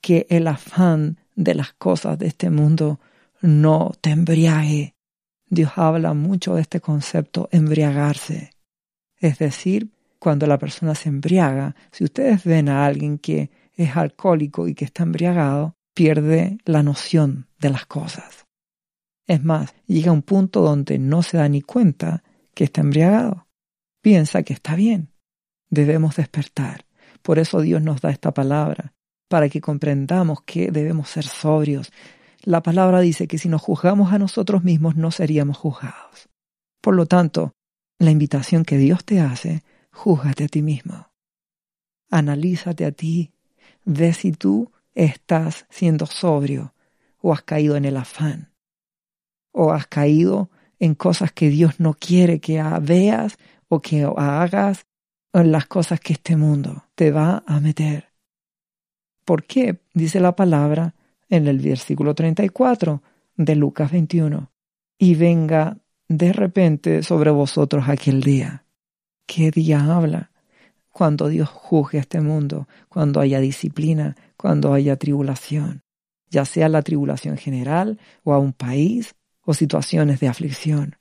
Que 0.00 0.26
el 0.30 0.46
afán 0.46 1.18
de 1.34 1.54
las 1.54 1.72
cosas 1.72 2.18
de 2.18 2.28
este 2.28 2.50
mundo 2.50 3.00
no 3.40 3.92
te 4.00 4.10
embriague. 4.10 4.94
Dios 5.48 5.72
habla 5.76 6.14
mucho 6.14 6.54
de 6.54 6.62
este 6.62 6.80
concepto 6.80 7.48
embriagarse. 7.50 8.50
Es 9.16 9.38
decir, 9.38 9.90
cuando 10.18 10.46
la 10.46 10.58
persona 10.58 10.94
se 10.94 11.08
embriaga, 11.08 11.74
si 11.90 12.04
ustedes 12.04 12.44
ven 12.44 12.68
a 12.68 12.84
alguien 12.84 13.18
que 13.18 13.50
es 13.74 13.96
alcohólico 13.96 14.68
y 14.68 14.74
que 14.74 14.84
está 14.84 15.04
embriagado, 15.04 15.76
pierde 15.98 16.58
la 16.64 16.84
noción 16.84 17.48
de 17.58 17.70
las 17.70 17.84
cosas. 17.84 18.46
Es 19.26 19.42
más, 19.42 19.74
llega 19.88 20.10
a 20.10 20.12
un 20.12 20.22
punto 20.22 20.60
donde 20.60 20.96
no 20.96 21.24
se 21.24 21.38
da 21.38 21.48
ni 21.48 21.60
cuenta 21.60 22.22
que 22.54 22.62
está 22.62 22.82
embriagado. 22.82 23.48
Piensa 24.00 24.44
que 24.44 24.52
está 24.52 24.76
bien. 24.76 25.10
Debemos 25.70 26.14
despertar. 26.14 26.86
Por 27.20 27.40
eso 27.40 27.62
Dios 27.62 27.82
nos 27.82 28.00
da 28.00 28.10
esta 28.10 28.32
palabra, 28.32 28.94
para 29.26 29.48
que 29.48 29.60
comprendamos 29.60 30.42
que 30.42 30.70
debemos 30.70 31.08
ser 31.08 31.24
sobrios. 31.24 31.90
La 32.44 32.62
palabra 32.62 33.00
dice 33.00 33.26
que 33.26 33.38
si 33.38 33.48
nos 33.48 33.62
juzgamos 33.62 34.12
a 34.12 34.20
nosotros 34.20 34.62
mismos 34.62 34.94
no 34.94 35.10
seríamos 35.10 35.56
juzgados. 35.56 36.28
Por 36.80 36.94
lo 36.94 37.06
tanto, 37.06 37.54
la 37.98 38.12
invitación 38.12 38.64
que 38.64 38.78
Dios 38.78 39.04
te 39.04 39.18
hace 39.18 39.64
júzgate 39.90 40.44
a 40.44 40.48
ti 40.48 40.62
mismo. 40.62 41.10
Analízate 42.08 42.84
a 42.84 42.92
ti. 42.92 43.32
Ve 43.84 44.12
si 44.12 44.30
tú 44.30 44.70
estás 44.98 45.66
siendo 45.70 46.06
sobrio 46.06 46.74
o 47.20 47.32
has 47.32 47.42
caído 47.42 47.76
en 47.76 47.84
el 47.84 47.96
afán 47.96 48.52
o 49.52 49.72
has 49.72 49.86
caído 49.86 50.50
en 50.78 50.94
cosas 50.94 51.32
que 51.32 51.48
Dios 51.48 51.80
no 51.80 51.94
quiere 51.94 52.40
que 52.40 52.62
veas 52.82 53.36
o 53.68 53.80
que 53.80 54.08
hagas 54.16 54.86
en 55.32 55.52
las 55.52 55.66
cosas 55.66 56.00
que 56.00 56.14
este 56.14 56.36
mundo 56.36 56.84
te 56.94 57.10
va 57.10 57.42
a 57.46 57.60
meter. 57.60 58.12
¿Por 59.24 59.44
qué? 59.44 59.80
Dice 59.94 60.20
la 60.20 60.34
palabra 60.34 60.94
en 61.28 61.46
el 61.48 61.58
versículo 61.58 62.14
34 62.14 63.02
de 63.36 63.56
Lucas 63.56 63.92
21. 63.92 64.50
Y 64.98 65.14
venga 65.14 65.76
de 66.08 66.32
repente 66.32 67.02
sobre 67.02 67.30
vosotros 67.30 67.88
aquel 67.88 68.22
día 68.22 68.64
¿Qué 69.26 69.50
día? 69.50 69.84
Cuando 70.98 71.28
Dios 71.28 71.48
juzgue 71.48 71.98
este 71.98 72.20
mundo, 72.20 72.66
cuando 72.88 73.20
haya 73.20 73.38
disciplina, 73.38 74.16
cuando 74.36 74.74
haya 74.74 74.96
tribulación, 74.96 75.84
ya 76.28 76.44
sea 76.44 76.68
la 76.68 76.82
tribulación 76.82 77.36
general 77.36 78.00
o 78.24 78.32
a 78.32 78.40
un 78.40 78.52
país 78.52 79.14
o 79.42 79.54
situaciones 79.54 80.18
de 80.18 80.26
aflicción. 80.26 80.96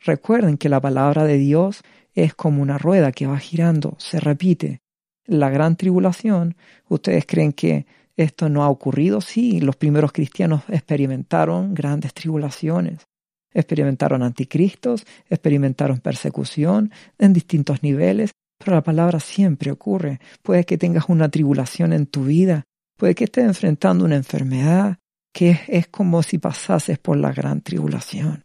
Recuerden 0.00 0.58
que 0.58 0.68
la 0.68 0.82
palabra 0.82 1.24
de 1.24 1.38
Dios 1.38 1.80
es 2.12 2.34
como 2.34 2.60
una 2.60 2.76
rueda 2.76 3.10
que 3.10 3.26
va 3.26 3.38
girando, 3.38 3.96
se 3.98 4.20
repite. 4.20 4.82
La 5.24 5.48
gran 5.48 5.76
tribulación, 5.76 6.54
¿ustedes 6.86 7.24
creen 7.24 7.54
que 7.54 7.86
esto 8.16 8.50
no 8.50 8.64
ha 8.64 8.68
ocurrido? 8.68 9.22
Sí, 9.22 9.60
los 9.60 9.76
primeros 9.76 10.12
cristianos 10.12 10.60
experimentaron 10.68 11.72
grandes 11.72 12.12
tribulaciones 12.12 13.06
experimentaron 13.54 14.22
anticristos, 14.22 15.06
experimentaron 15.30 16.00
persecución 16.00 16.92
en 17.18 17.32
distintos 17.32 17.82
niveles, 17.82 18.32
la 18.70 18.82
palabra 18.82 19.20
siempre 19.20 19.70
ocurre. 19.70 20.20
Puede 20.42 20.64
que 20.64 20.78
tengas 20.78 21.08
una 21.08 21.28
tribulación 21.28 21.92
en 21.92 22.06
tu 22.06 22.24
vida, 22.24 22.64
puede 22.96 23.14
que 23.14 23.24
estés 23.24 23.44
enfrentando 23.44 24.04
una 24.04 24.16
enfermedad, 24.16 24.98
que 25.32 25.60
es, 25.68 25.86
como 25.88 26.22
si 26.22 26.38
pasases 26.38 26.98
por 26.98 27.16
la 27.16 27.32
gran 27.32 27.60
tribulación. 27.60 28.44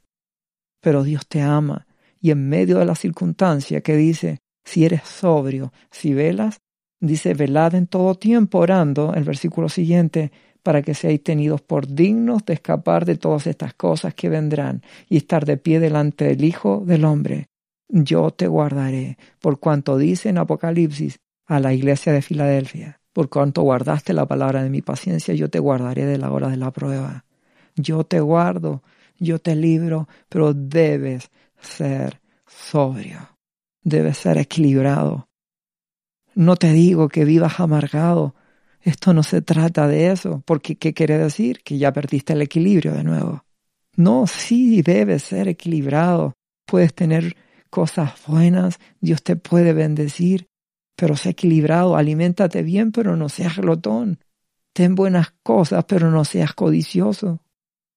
Pero 0.81 1.03
Dios 1.03 1.25
te 1.27 1.41
ama 1.41 1.87
y 2.21 2.31
en 2.31 2.47
medio 2.47 2.79
de 2.79 2.85
la 2.85 2.95
circunstancia 2.95 3.81
que 3.81 3.95
dice, 3.95 4.39
si 4.63 4.85
eres 4.85 5.01
sobrio, 5.03 5.73
si 5.91 6.13
velas, 6.13 6.61
dice, 6.99 7.33
velad 7.33 7.75
en 7.75 7.87
todo 7.87 8.15
tiempo 8.15 8.59
orando, 8.59 9.13
el 9.13 9.23
versículo 9.23 9.69
siguiente, 9.69 10.31
para 10.61 10.81
que 10.81 10.93
seáis 10.93 11.21
tenidos 11.21 11.61
por 11.61 11.87
dignos 11.87 12.45
de 12.45 12.53
escapar 12.53 13.05
de 13.05 13.17
todas 13.17 13.47
estas 13.47 13.73
cosas 13.73 14.13
que 14.13 14.29
vendrán 14.29 14.81
y 15.09 15.17
estar 15.17 15.45
de 15.45 15.57
pie 15.57 15.79
delante 15.79 16.25
del 16.25 16.43
Hijo 16.45 16.83
del 16.85 17.03
Hombre. 17.03 17.47
Yo 17.89 18.31
te 18.31 18.47
guardaré, 18.47 19.17
por 19.39 19.59
cuanto 19.59 19.97
dice 19.97 20.29
en 20.29 20.37
Apocalipsis 20.37 21.19
a 21.45 21.59
la 21.59 21.73
iglesia 21.73 22.13
de 22.13 22.21
Filadelfia, 22.21 22.99
por 23.11 23.29
cuanto 23.29 23.61
guardaste 23.61 24.13
la 24.13 24.25
palabra 24.25 24.63
de 24.63 24.69
mi 24.69 24.81
paciencia, 24.81 25.33
yo 25.33 25.49
te 25.49 25.59
guardaré 25.59 26.05
de 26.05 26.17
la 26.17 26.31
hora 26.31 26.49
de 26.49 26.57
la 26.57 26.71
prueba. 26.71 27.25
Yo 27.75 28.03
te 28.03 28.19
guardo, 28.19 28.83
yo 29.19 29.39
te 29.39 29.55
libro, 29.55 30.07
pero 30.29 30.53
debes 30.53 31.29
ser 31.59 32.21
sobrio, 32.47 33.37
debes 33.83 34.17
ser 34.17 34.37
equilibrado. 34.37 35.27
No 36.35 36.55
te 36.55 36.71
digo 36.71 37.09
que 37.09 37.25
vivas 37.25 37.59
amargado, 37.59 38.33
esto 38.81 39.13
no 39.13 39.23
se 39.23 39.41
trata 39.41 39.87
de 39.87 40.11
eso, 40.11 40.41
porque 40.45 40.75
¿qué 40.75 40.93
quiere 40.93 41.17
decir? 41.17 41.61
Que 41.63 41.77
ya 41.77 41.93
perdiste 41.93 42.33
el 42.33 42.41
equilibrio 42.41 42.93
de 42.93 43.03
nuevo. 43.03 43.45
No, 43.95 44.27
sí 44.27 44.81
debes 44.81 45.23
ser 45.23 45.47
equilibrado. 45.47 46.33
Puedes 46.65 46.93
tener 46.93 47.35
cosas 47.73 48.13
buenas, 48.27 48.79
Dios 49.01 49.23
te 49.23 49.35
puede 49.35 49.73
bendecir, 49.73 50.45
pero 50.95 51.17
sé 51.17 51.29
equilibrado, 51.29 51.97
aliméntate 51.97 52.61
bien, 52.61 52.91
pero 52.91 53.15
no 53.15 53.29
seas 53.29 53.57
glotón. 53.57 54.19
Ten 54.73 54.93
buenas 54.93 55.33
cosas, 55.41 55.83
pero 55.85 56.11
no 56.11 56.23
seas 56.23 56.53
codicioso. 56.53 57.39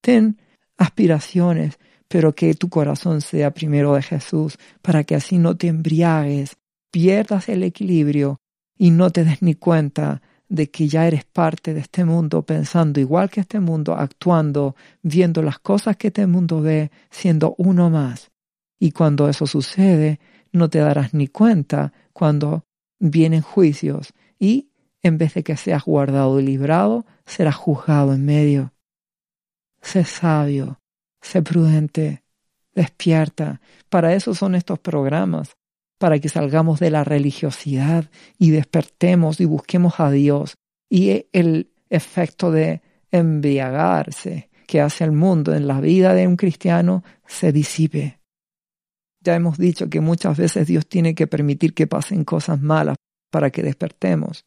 Ten 0.00 0.40
aspiraciones, 0.78 1.78
pero 2.08 2.34
que 2.34 2.54
tu 2.54 2.70
corazón 2.70 3.20
sea 3.20 3.52
primero 3.52 3.92
de 3.94 4.00
Jesús, 4.00 4.56
para 4.80 5.04
que 5.04 5.14
así 5.14 5.36
no 5.36 5.58
te 5.58 5.66
embriagues, 5.66 6.56
pierdas 6.90 7.50
el 7.50 7.62
equilibrio 7.62 8.40
y 8.78 8.92
no 8.92 9.10
te 9.10 9.24
des 9.24 9.42
ni 9.42 9.56
cuenta 9.56 10.22
de 10.48 10.70
que 10.70 10.88
ya 10.88 11.06
eres 11.06 11.26
parte 11.26 11.74
de 11.74 11.80
este 11.80 12.06
mundo, 12.06 12.46
pensando 12.46 12.98
igual 12.98 13.28
que 13.28 13.40
este 13.40 13.60
mundo, 13.60 13.94
actuando, 13.94 14.74
viendo 15.02 15.42
las 15.42 15.58
cosas 15.58 15.98
que 15.98 16.06
este 16.06 16.26
mundo 16.26 16.62
ve, 16.62 16.90
siendo 17.10 17.54
uno 17.58 17.90
más. 17.90 18.30
Y 18.78 18.92
cuando 18.92 19.28
eso 19.28 19.46
sucede, 19.46 20.20
no 20.52 20.68
te 20.68 20.78
darás 20.78 21.14
ni 21.14 21.28
cuenta 21.28 21.92
cuando 22.12 22.64
vienen 22.98 23.42
juicios 23.42 24.12
y, 24.38 24.70
en 25.02 25.18
vez 25.18 25.34
de 25.34 25.44
que 25.44 25.56
seas 25.56 25.84
guardado 25.84 26.40
y 26.40 26.44
librado, 26.44 27.06
serás 27.24 27.54
juzgado 27.54 28.12
en 28.12 28.24
medio. 28.24 28.72
Sé 29.80 30.04
sabio, 30.04 30.80
sé 31.20 31.42
prudente, 31.42 32.24
despierta. 32.74 33.60
Para 33.88 34.14
eso 34.14 34.34
son 34.34 34.54
estos 34.54 34.78
programas, 34.78 35.56
para 35.98 36.18
que 36.18 36.28
salgamos 36.28 36.80
de 36.80 36.90
la 36.90 37.04
religiosidad 37.04 38.10
y 38.38 38.50
despertemos 38.50 39.40
y 39.40 39.44
busquemos 39.44 40.00
a 40.00 40.10
Dios. 40.10 40.56
Y 40.88 41.26
el 41.32 41.72
efecto 41.88 42.50
de 42.50 42.82
embriagarse 43.10 44.50
que 44.66 44.80
hace 44.80 45.04
el 45.04 45.12
mundo 45.12 45.54
en 45.54 45.66
la 45.66 45.80
vida 45.80 46.14
de 46.14 46.26
un 46.26 46.36
cristiano 46.36 47.04
se 47.26 47.52
disipe. 47.52 48.18
Ya 49.26 49.34
hemos 49.34 49.58
dicho 49.58 49.90
que 49.90 50.00
muchas 50.00 50.38
veces 50.38 50.66
Dios 50.66 50.86
tiene 50.86 51.14
que 51.14 51.26
permitir 51.26 51.74
que 51.74 51.86
pasen 51.86 52.24
cosas 52.24 52.60
malas 52.60 52.96
para 53.30 53.50
que 53.50 53.62
despertemos. 53.62 54.44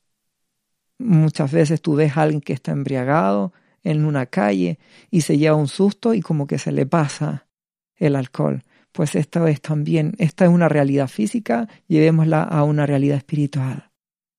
Muchas 0.98 1.52
veces 1.52 1.82
tú 1.82 1.96
ves 1.96 2.18
a 2.18 2.24
alguien 2.24 2.42
que 2.42 2.54
está 2.54 2.72
embriagado 2.72 3.54
en 3.84 4.06
una 4.06 4.26
calle 4.26 4.80
y 5.12 5.22
se 5.22 5.38
lleva 5.38 5.56
un 5.56 5.68
susto 5.68 6.14
y 6.14 6.22
como 6.22 6.48
que 6.48 6.58
se 6.58 6.72
le 6.72 6.86
pasa 6.86 7.48
el 7.96 8.16
alcohol 8.16 8.64
pues 8.92 9.16
esta 9.16 9.48
es 9.50 9.62
también, 9.62 10.16
esta 10.18 10.46
es 10.46 10.52
una 10.52 10.68
realidad 10.68 11.08
física, 11.08 11.68
llevémosla 11.88 12.44
a 12.44 12.64
una 12.64 12.86
realidad 12.86 13.18
espiritual. 13.18 13.92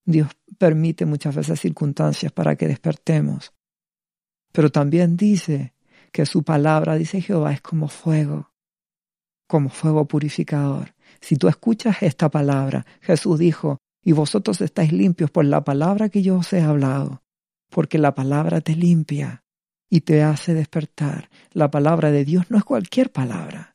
Dios 0.05 0.29
permite 0.59 1.07
muchas 1.07 1.37
veces 1.37 1.61
circunstancias 1.61 2.33
para 2.33 2.57
que 2.57 2.67
despertemos. 2.67 3.53
Pero 4.53 4.71
también 4.71 5.17
dice 5.17 5.75
que 6.13 6.27
su 6.27 6.43
palabra, 6.43 6.97
dice 6.97 7.21
Jehová, 7.21 7.53
es 7.53 7.61
como 7.61 7.89
fuego, 7.89 8.50
como 9.51 9.69
fuego 9.69 10.07
purificador. 10.07 10.95
Si 11.21 11.37
tú 11.37 11.49
escuchas 11.49 12.03
esta 12.03 12.31
palabra, 12.31 12.87
Jesús 13.03 13.39
dijo, 13.39 13.79
y 14.03 14.13
vosotros 14.13 14.61
estáis 14.63 14.93
limpios 14.93 15.31
por 15.31 15.45
la 15.45 15.63
palabra 15.65 16.09
que 16.09 16.23
yo 16.23 16.39
os 16.39 16.53
he 16.55 16.63
hablado, 16.63 17.23
porque 17.69 17.99
la 17.99 18.15
palabra 18.15 18.63
te 18.63 18.75
limpia 18.75 19.45
y 19.91 20.01
te 20.01 20.23
hace 20.23 20.55
despertar. 20.55 21.29
La 21.53 21.71
palabra 21.71 22.11
de 22.11 22.25
Dios 22.25 22.51
no 22.51 22.57
es 22.57 22.65
cualquier 22.65 23.13
palabra 23.13 23.71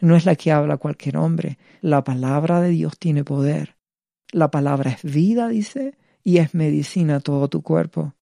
no 0.00 0.16
es 0.16 0.26
la 0.26 0.34
que 0.36 0.52
habla 0.52 0.76
cualquier 0.76 1.16
hombre. 1.16 1.58
La 1.80 2.04
palabra 2.04 2.60
de 2.60 2.70
Dios 2.70 2.98
tiene 2.98 3.24
poder. 3.24 3.76
La 4.32 4.50
palabra 4.50 4.90
es 4.90 5.02
vida, 5.02 5.48
dice, 5.48 5.96
y 6.22 6.38
es 6.38 6.54
medicina 6.54 7.16
a 7.16 7.20
todo 7.20 7.48
tu 7.48 7.62
cuerpo. 7.62 8.14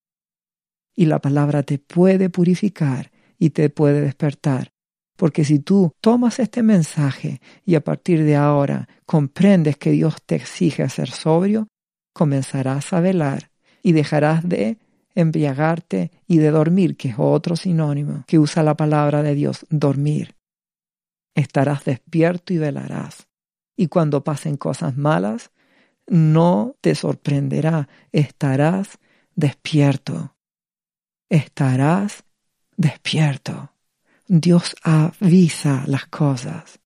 Y 0.94 1.06
la 1.06 1.20
palabra 1.20 1.62
te 1.62 1.78
puede 1.78 2.30
purificar 2.30 3.10
y 3.38 3.50
te 3.50 3.70
puede 3.70 4.00
despertar. 4.00 4.72
Porque 5.16 5.44
si 5.44 5.60
tú 5.60 5.92
tomas 6.00 6.38
este 6.40 6.62
mensaje 6.62 7.40
y 7.64 7.76
a 7.76 7.82
partir 7.82 8.24
de 8.24 8.36
ahora 8.36 8.88
comprendes 9.06 9.76
que 9.76 9.92
Dios 9.92 10.16
te 10.26 10.36
exige 10.36 10.88
ser 10.88 11.10
sobrio, 11.10 11.68
comenzarás 12.12 12.92
a 12.92 13.00
velar 13.00 13.50
y 13.82 13.92
dejarás 13.92 14.48
de 14.48 14.78
embriagarte 15.14 16.10
y 16.26 16.38
de 16.38 16.50
dormir, 16.50 16.96
que 16.96 17.10
es 17.10 17.14
otro 17.18 17.56
sinónimo 17.56 18.24
que 18.26 18.38
usa 18.38 18.62
la 18.62 18.76
palabra 18.76 19.22
de 19.22 19.34
Dios, 19.34 19.66
dormir. 19.70 20.34
Estarás 21.34 21.84
despierto 21.84 22.52
y 22.52 22.58
velarás. 22.58 23.28
Y 23.76 23.88
cuando 23.88 24.22
pasen 24.22 24.56
cosas 24.56 24.96
malas, 24.96 25.50
no 26.06 26.76
te 26.80 26.94
sorprenderá, 26.94 27.88
estarás 28.12 28.98
despierto. 29.34 30.36
Estarás 31.28 32.24
despierto. 32.76 33.73
Dios 34.26 34.74
avisa 34.82 35.84
las 35.86 36.06
cosas. 36.06 36.80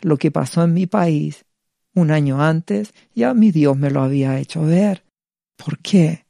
Lo 0.00 0.16
que 0.16 0.30
pasó 0.30 0.64
en 0.64 0.74
mi 0.74 0.86
país 0.86 1.44
un 1.94 2.10
año 2.10 2.42
antes, 2.42 2.94
ya 3.14 3.34
mi 3.34 3.50
Dios 3.50 3.76
me 3.76 3.90
lo 3.90 4.02
había 4.02 4.38
hecho 4.38 4.62
ver. 4.62 5.04
¿Por 5.56 5.78
qué? 5.78 6.24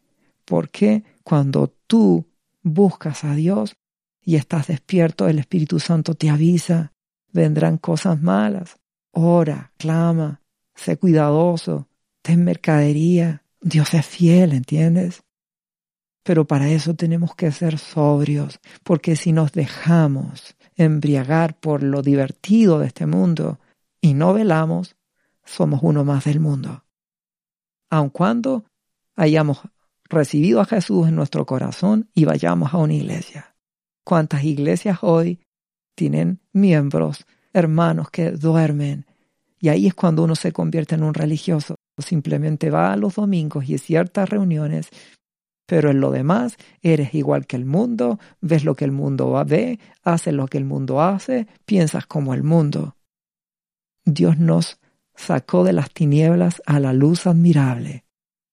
Porque 0.45 1.05
cuando 1.23 1.73
tú 1.87 2.27
buscas 2.63 3.25
a 3.25 3.35
Dios 3.35 3.75
y 4.23 4.37
estás 4.37 4.69
despierto, 4.69 5.29
el 5.29 5.39
Espíritu 5.39 5.79
Santo 5.79 6.15
te 6.15 6.31
avisa, 6.31 6.93
vendrán 7.33 7.79
cosas 7.79 8.21
malas. 8.21 8.77
Ora, 9.13 9.73
clama, 9.77 10.41
sé 10.75 10.97
cuidadoso, 10.97 11.89
ten 12.23 12.45
mercadería. 12.45 13.45
Dios 13.61 13.93
es 13.95 14.07
fiel, 14.07 14.53
¿entiendes? 14.53 15.23
Pero 16.23 16.47
para 16.47 16.69
eso 16.69 16.95
tenemos 16.95 17.35
que 17.35 17.51
ser 17.51 17.79
sobrios, 17.79 18.61
porque 18.85 19.17
si 19.17 19.33
nos 19.33 19.53
dejamos 19.53 20.57
embriagar 20.77 21.59
por 21.59 21.83
lo 21.83 22.03
divertido 22.03 22.79
de 22.79 22.87
este 22.87 23.07
mundo 23.07 23.59
y 24.01 24.15
no 24.15 24.35
velamos, 24.35 24.97
somos 25.45 25.81
uno 25.83 26.05
más 26.05 26.25
del 26.25 26.41
mundo. 26.41 26.85
Aun 27.91 28.11
cuando 28.11 28.65
hayamos 29.17 29.61
recibido 30.05 30.61
a 30.61 30.65
Jesús 30.65 31.09
en 31.09 31.17
nuestro 31.17 31.47
corazón 31.47 32.09
y 32.15 32.25
vayamos 32.25 32.75
a 32.75 32.79
una 32.79 32.95
iglesia. 32.95 33.55
¿Cuántas 34.05 34.45
iglesias 34.45 34.99
hoy 35.03 35.41
tienen 35.95 36.41
miembros, 36.53 37.27
hermanos 37.53 38.11
que 38.11 38.33
duermen? 38.33 39.07
Y 39.61 39.69
ahí 39.69 39.87
es 39.87 39.95
cuando 39.95 40.25
uno 40.25 40.35
se 40.35 40.53
convierte 40.53 40.95
en 40.95 41.03
un 41.03 41.15
religioso. 41.15 41.77
Simplemente 41.99 42.71
va 42.71 42.93
a 42.93 42.97
los 42.97 43.17
domingos 43.17 43.69
y 43.69 43.77
ciertas 43.77 44.29
reuniones, 44.29 44.89
pero 45.71 45.93
en 45.93 46.01
lo 46.01 46.11
demás 46.11 46.57
eres 46.83 47.15
igual 47.15 47.47
que 47.47 47.55
el 47.55 47.65
mundo, 47.65 48.19
ves 48.41 48.65
lo 48.65 48.75
que 48.75 48.85
el 48.85 48.91
mundo 48.91 49.41
ve, 49.47 49.79
haces 50.03 50.35
lo 50.35 50.49
que 50.49 50.59
el 50.59 50.65
mundo 50.65 51.01
hace, 51.01 51.47
piensas 51.65 52.09
como 52.09 52.35
el 52.35 52.43
mundo. 52.43 52.97
Dios 54.05 54.37
nos 54.37 54.81
sacó 55.15 55.63
de 55.63 55.73
las 55.73 55.93
tinieblas 55.93 56.61
a 56.67 56.81
la 56.81 56.93
luz 56.93 57.29
admirable. 57.29 58.05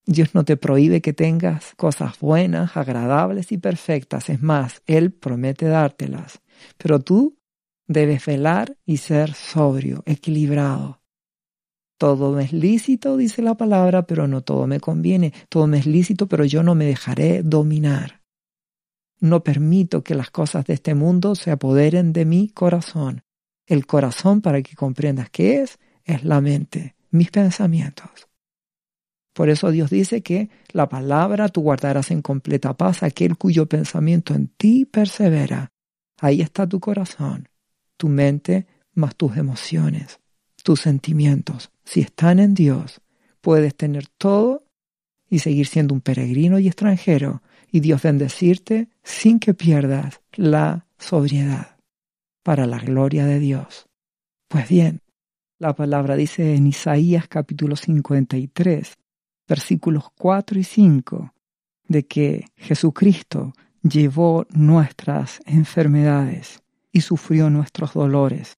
Dios 0.06 0.36
no 0.36 0.46
te 0.46 0.58
prohíbe 0.58 1.02
que 1.02 1.12
tengas 1.12 1.74
cosas 1.76 2.20
buenas, 2.20 2.78
agradables 2.78 3.52
y 3.52 3.58
perfectas. 3.58 4.30
Es 4.30 4.44
más, 4.44 4.84
Él 4.86 5.12
promete 5.12 5.66
dártelas. 5.66 6.44
Pero 6.78 7.00
tú 7.00 7.40
debes 7.88 8.28
velar 8.28 8.78
y 8.86 8.98
ser 8.98 9.34
sobrio, 9.34 10.04
equilibrado. 10.06 11.02
Todo 11.98 12.32
me 12.32 12.44
es 12.44 12.54
lícito, 12.54 13.18
dice 13.18 13.42
la 13.42 13.56
palabra, 13.56 14.06
pero 14.06 14.28
no 14.28 14.42
todo 14.42 14.68
me 14.68 14.80
conviene. 14.80 15.34
Todo 15.50 15.68
me 15.68 15.80
es 15.80 15.88
lícito, 15.88 16.28
pero 16.28 16.46
yo 16.46 16.62
no 16.62 16.76
me 16.76 16.86
dejaré 16.86 17.42
dominar. 17.44 18.22
No 19.20 19.44
permito 19.44 20.04
que 20.04 20.14
las 20.14 20.30
cosas 20.30 20.66
de 20.66 20.76
este 20.76 20.94
mundo 20.94 21.34
se 21.34 21.50
apoderen 21.50 22.14
de 22.14 22.26
mi 22.26 22.50
corazón. 22.50 23.24
El 23.66 23.88
corazón, 23.88 24.42
para 24.42 24.62
que 24.62 24.76
comprendas 24.76 25.30
qué 25.32 25.62
es, 25.62 25.80
es 26.04 26.24
la 26.24 26.40
mente, 26.40 26.96
mis 27.10 27.32
pensamientos. 27.32 28.28
Por 29.34 29.50
eso 29.50 29.72
Dios 29.72 29.90
dice 29.90 30.22
que 30.22 30.50
la 30.72 30.90
palabra 30.90 31.50
tú 31.50 31.62
guardarás 31.62 32.12
en 32.12 32.22
completa 32.22 32.76
paz 32.76 33.04
aquel 33.04 33.38
cuyo 33.38 33.68
pensamiento 33.68 34.34
en 34.34 34.48
ti 34.48 34.86
persevera. 34.86 35.72
Ahí 36.20 36.42
está 36.42 36.68
tu 36.68 36.80
corazón, 36.80 37.48
tu 37.98 38.10
mente 38.10 38.66
más 38.94 39.16
tus 39.16 39.38
emociones, 39.38 40.20
tus 40.68 40.82
sentimientos. 40.82 41.72
Si 41.86 42.02
están 42.02 42.40
en 42.40 42.54
Dios, 42.54 43.00
puedes 43.40 43.74
tener 43.74 44.10
todo 44.10 44.66
y 45.30 45.40
seguir 45.40 45.66
siendo 45.66 45.94
un 45.94 46.02
peregrino 46.02 46.60
y 46.60 46.68
extranjero 46.68 47.42
y 47.72 47.80
Dios 47.80 48.02
bendecirte 48.02 48.90
sin 49.02 49.40
que 49.40 49.54
pierdas 49.54 50.20
la 50.34 50.86
sobriedad 50.98 51.78
para 52.44 52.66
la 52.66 52.80
gloria 52.80 53.26
de 53.26 53.40
Dios. 53.40 53.88
Pues 54.50 54.68
bien, 54.68 55.00
la 55.58 55.74
palabra 55.74 56.18
dice 56.18 56.56
en 56.56 56.68
Isaías 56.68 57.30
capítulo 57.30 57.78
53, 57.78 58.94
versículos 59.48 60.04
4 60.18 60.60
y 60.60 60.64
5, 60.66 61.34
de 61.88 62.06
que 62.06 62.44
Jesucristo 62.58 63.54
llevó 63.84 64.46
nuestras 64.50 65.40
enfermedades 65.46 66.62
y 66.92 67.00
sufrió 67.00 67.50
nuestros 67.50 67.94
dolores, 67.94 68.58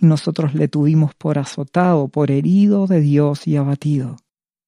y 0.00 0.06
nosotros 0.06 0.54
le 0.54 0.68
tuvimos 0.68 1.14
por 1.14 1.38
azotado, 1.38 2.08
por 2.08 2.30
herido 2.30 2.86
de 2.86 3.00
Dios 3.00 3.46
y 3.46 3.56
abatido. 3.56 4.16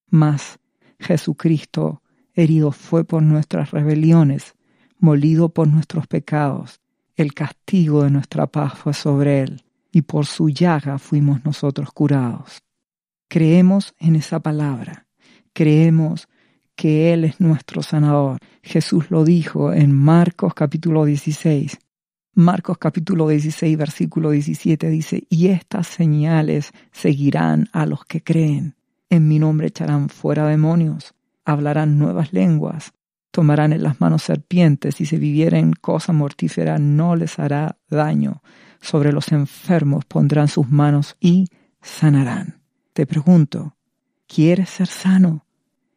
Mas 0.09 0.59
Jesucristo 0.99 2.03
herido 2.35 2.73
fue 2.73 3.05
por 3.05 3.23
nuestras 3.23 3.71
rebeliones, 3.71 4.55
molido 4.99 5.49
por 5.49 5.69
nuestros 5.69 6.07
pecados, 6.07 6.81
el 7.17 7.35
castigo 7.35 8.03
de 8.03 8.11
nuestra 8.11 8.47
paz 8.47 8.79
fue 8.79 8.95
sobre 8.95 9.41
él 9.41 9.65
y 9.93 10.03
por 10.03 10.27
su 10.27 10.49
llaga 10.49 10.99
fuimos 10.99 11.45
nosotros 11.45 11.91
curados. 11.93 12.63
Creemos 13.29 13.95
en 13.99 14.17
esa 14.17 14.41
palabra, 14.41 15.07
creemos 15.53 16.29
que 16.75 17.13
Él 17.13 17.25
es 17.25 17.41
nuestro 17.41 17.83
sanador. 17.83 18.39
Jesús 18.63 19.11
lo 19.11 19.25
dijo 19.25 19.73
en 19.75 19.93
Marcos 19.93 20.55
capítulo 20.55 21.05
16. 21.05 21.79
Marcos 22.35 22.79
capítulo 22.79 23.29
16 23.29 23.77
versículo 23.77 24.31
17 24.31 24.89
dice, 24.89 25.25
y 25.29 25.49
estas 25.49 25.87
señales 25.87 26.73
seguirán 26.93 27.69
a 27.73 27.87
los 27.87 28.05
que 28.05 28.23
creen. 28.23 28.77
En 29.09 29.27
mi 29.27 29.39
nombre 29.39 29.69
echarán 29.69 30.09
fuera 30.09 30.47
demonios, 30.47 31.15
hablarán 31.45 31.99
nuevas 31.99 32.33
lenguas, 32.33 32.93
tomarán 33.31 33.73
en 33.73 33.83
las 33.83 34.01
manos 34.01 34.23
serpientes 34.23 35.01
y 35.01 35.07
si 35.07 35.17
vivieren 35.17 35.73
cosa 35.73 36.13
mortífera 36.13 36.79
no 36.79 37.17
les 37.17 37.39
hará 37.39 37.79
daño 37.89 38.43
sobre 38.81 39.13
los 39.13 39.33
enfermos 39.33 40.05
pondrán 40.05 40.49
sus 40.49 40.69
manos 40.69 41.17
y 41.21 41.47
sanarán. 41.81 42.63
Te 42.93 43.07
pregunto, 43.07 43.77
¿quieres 44.27 44.71
ser 44.71 44.87
sano? 44.87 45.47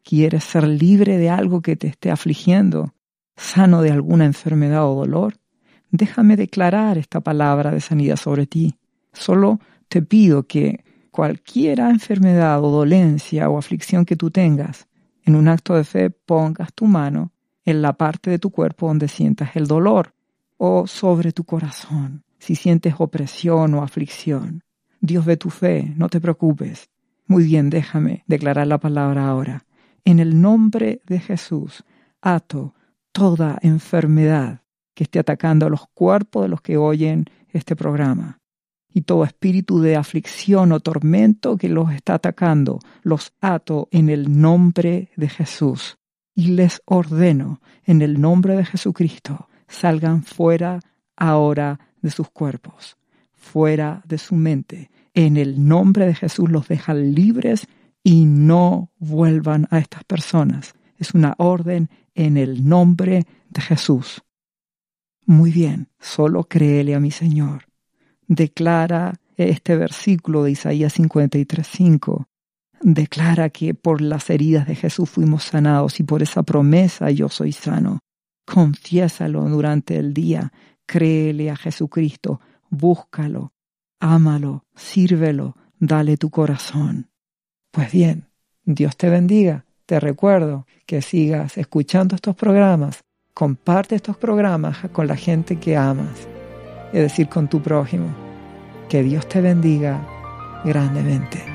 ¿Quieres 0.02 0.44
ser 0.44 0.66
libre 0.68 1.16
de 1.16 1.30
algo 1.30 1.62
que 1.62 1.76
te 1.76 1.86
esté 1.86 2.10
afligiendo? 2.10 2.94
¿Sano 3.36 3.82
de 3.82 3.90
alguna 3.90 4.26
enfermedad 4.26 4.86
o 4.86 4.94
dolor? 4.94 5.34
Déjame 5.96 6.34
declarar 6.36 6.98
esta 6.98 7.20
palabra 7.20 7.70
de 7.70 7.80
sanidad 7.80 8.16
sobre 8.16 8.48
ti. 8.48 8.74
Solo 9.12 9.60
te 9.88 10.02
pido 10.02 10.42
que 10.42 10.82
cualquier 11.12 11.78
enfermedad 11.78 12.64
o 12.64 12.68
dolencia 12.72 13.48
o 13.48 13.56
aflicción 13.58 14.04
que 14.04 14.16
tú 14.16 14.32
tengas, 14.32 14.88
en 15.22 15.36
un 15.36 15.46
acto 15.46 15.76
de 15.76 15.84
fe 15.84 16.10
pongas 16.10 16.74
tu 16.74 16.86
mano 16.86 17.30
en 17.64 17.80
la 17.80 17.92
parte 17.92 18.28
de 18.28 18.40
tu 18.40 18.50
cuerpo 18.50 18.88
donde 18.88 19.06
sientas 19.06 19.54
el 19.54 19.68
dolor 19.68 20.16
o 20.56 20.88
sobre 20.88 21.30
tu 21.30 21.44
corazón 21.44 22.24
si 22.40 22.56
sientes 22.56 22.96
opresión 22.98 23.72
o 23.74 23.82
aflicción. 23.84 24.64
Dios 25.00 25.24
ve 25.24 25.36
tu 25.36 25.48
fe, 25.48 25.94
no 25.96 26.08
te 26.08 26.20
preocupes. 26.20 26.90
Muy 27.28 27.44
bien, 27.44 27.70
déjame 27.70 28.24
declarar 28.26 28.66
la 28.66 28.78
palabra 28.78 29.28
ahora. 29.28 29.64
En 30.04 30.18
el 30.18 30.40
nombre 30.40 31.02
de 31.06 31.20
Jesús, 31.20 31.84
ato 32.20 32.74
toda 33.12 33.60
enfermedad 33.62 34.63
que 34.94 35.04
esté 35.04 35.18
atacando 35.18 35.66
a 35.66 35.70
los 35.70 35.86
cuerpos 35.92 36.44
de 36.44 36.48
los 36.48 36.60
que 36.60 36.76
oyen 36.76 37.26
este 37.48 37.76
programa. 37.76 38.40
Y 38.92 39.02
todo 39.02 39.24
espíritu 39.24 39.80
de 39.80 39.96
aflicción 39.96 40.70
o 40.72 40.80
tormento 40.80 41.56
que 41.56 41.68
los 41.68 41.92
está 41.92 42.14
atacando, 42.14 42.78
los 43.02 43.32
ato 43.40 43.88
en 43.90 44.08
el 44.08 44.40
nombre 44.40 45.10
de 45.16 45.28
Jesús. 45.28 45.98
Y 46.34 46.48
les 46.48 46.80
ordeno, 46.84 47.60
en 47.84 48.02
el 48.02 48.20
nombre 48.20 48.56
de 48.56 48.64
Jesucristo, 48.64 49.48
salgan 49.68 50.22
fuera 50.22 50.80
ahora 51.16 51.80
de 52.02 52.10
sus 52.10 52.30
cuerpos, 52.30 52.96
fuera 53.32 54.02
de 54.06 54.18
su 54.18 54.36
mente. 54.36 54.90
En 55.12 55.36
el 55.36 55.66
nombre 55.66 56.06
de 56.06 56.14
Jesús 56.14 56.50
los 56.50 56.68
deja 56.68 56.94
libres 56.94 57.66
y 58.02 58.26
no 58.26 58.90
vuelvan 58.98 59.66
a 59.70 59.78
estas 59.78 60.04
personas. 60.04 60.74
Es 60.98 61.14
una 61.14 61.34
orden 61.38 61.88
en 62.14 62.36
el 62.36 62.68
nombre 62.68 63.26
de 63.48 63.60
Jesús. 63.60 64.23
Muy 65.26 65.50
bien, 65.50 65.88
solo 65.98 66.44
créele 66.44 66.94
a 66.94 67.00
mi 67.00 67.10
Señor. 67.10 67.66
Declara 68.26 69.14
este 69.36 69.76
versículo 69.76 70.44
de 70.44 70.52
Isaías 70.52 70.98
53.5. 70.98 72.26
Declara 72.80 73.48
que 73.50 73.74
por 73.74 74.00
las 74.00 74.28
heridas 74.28 74.66
de 74.66 74.74
Jesús 74.74 75.08
fuimos 75.08 75.44
sanados 75.44 76.00
y 76.00 76.02
por 76.02 76.22
esa 76.22 76.42
promesa 76.42 77.10
yo 77.10 77.28
soy 77.28 77.52
sano. 77.52 78.00
Confiésalo 78.44 79.42
durante 79.48 79.96
el 79.96 80.12
día 80.12 80.52
Créele 80.86 81.50
a 81.50 81.56
Jesucristo, 81.56 82.40
búscalo, 82.68 83.52
ámalo, 84.00 84.66
sírvelo, 84.74 85.56
dale 85.78 86.16
tu 86.16 86.30
corazón. 86.30 87.10
Pues 87.70 87.90
bien, 87.90 88.28
Dios 88.64 88.96
te 88.96 89.08
bendiga 89.08 89.64
Te 89.86 89.98
recuerdo 90.00 90.66
que 90.86 91.02
sigas 91.02 91.58
escuchando 91.58 92.14
estos 92.14 92.36
programas, 92.36 93.03
comparte 93.34 93.96
estos 93.96 94.16
programas 94.16 94.78
con 94.92 95.08
la 95.08 95.16
gente 95.16 95.56
que 95.56 95.76
amas, 95.76 96.28
es 96.92 97.02
decir, 97.02 97.28
con 97.28 97.48
tu 97.48 97.60
prójimo. 97.60 98.06
Que 98.88 99.02
Dios 99.02 99.28
te 99.28 99.40
bendiga 99.40 100.00
grandemente. 100.64 101.53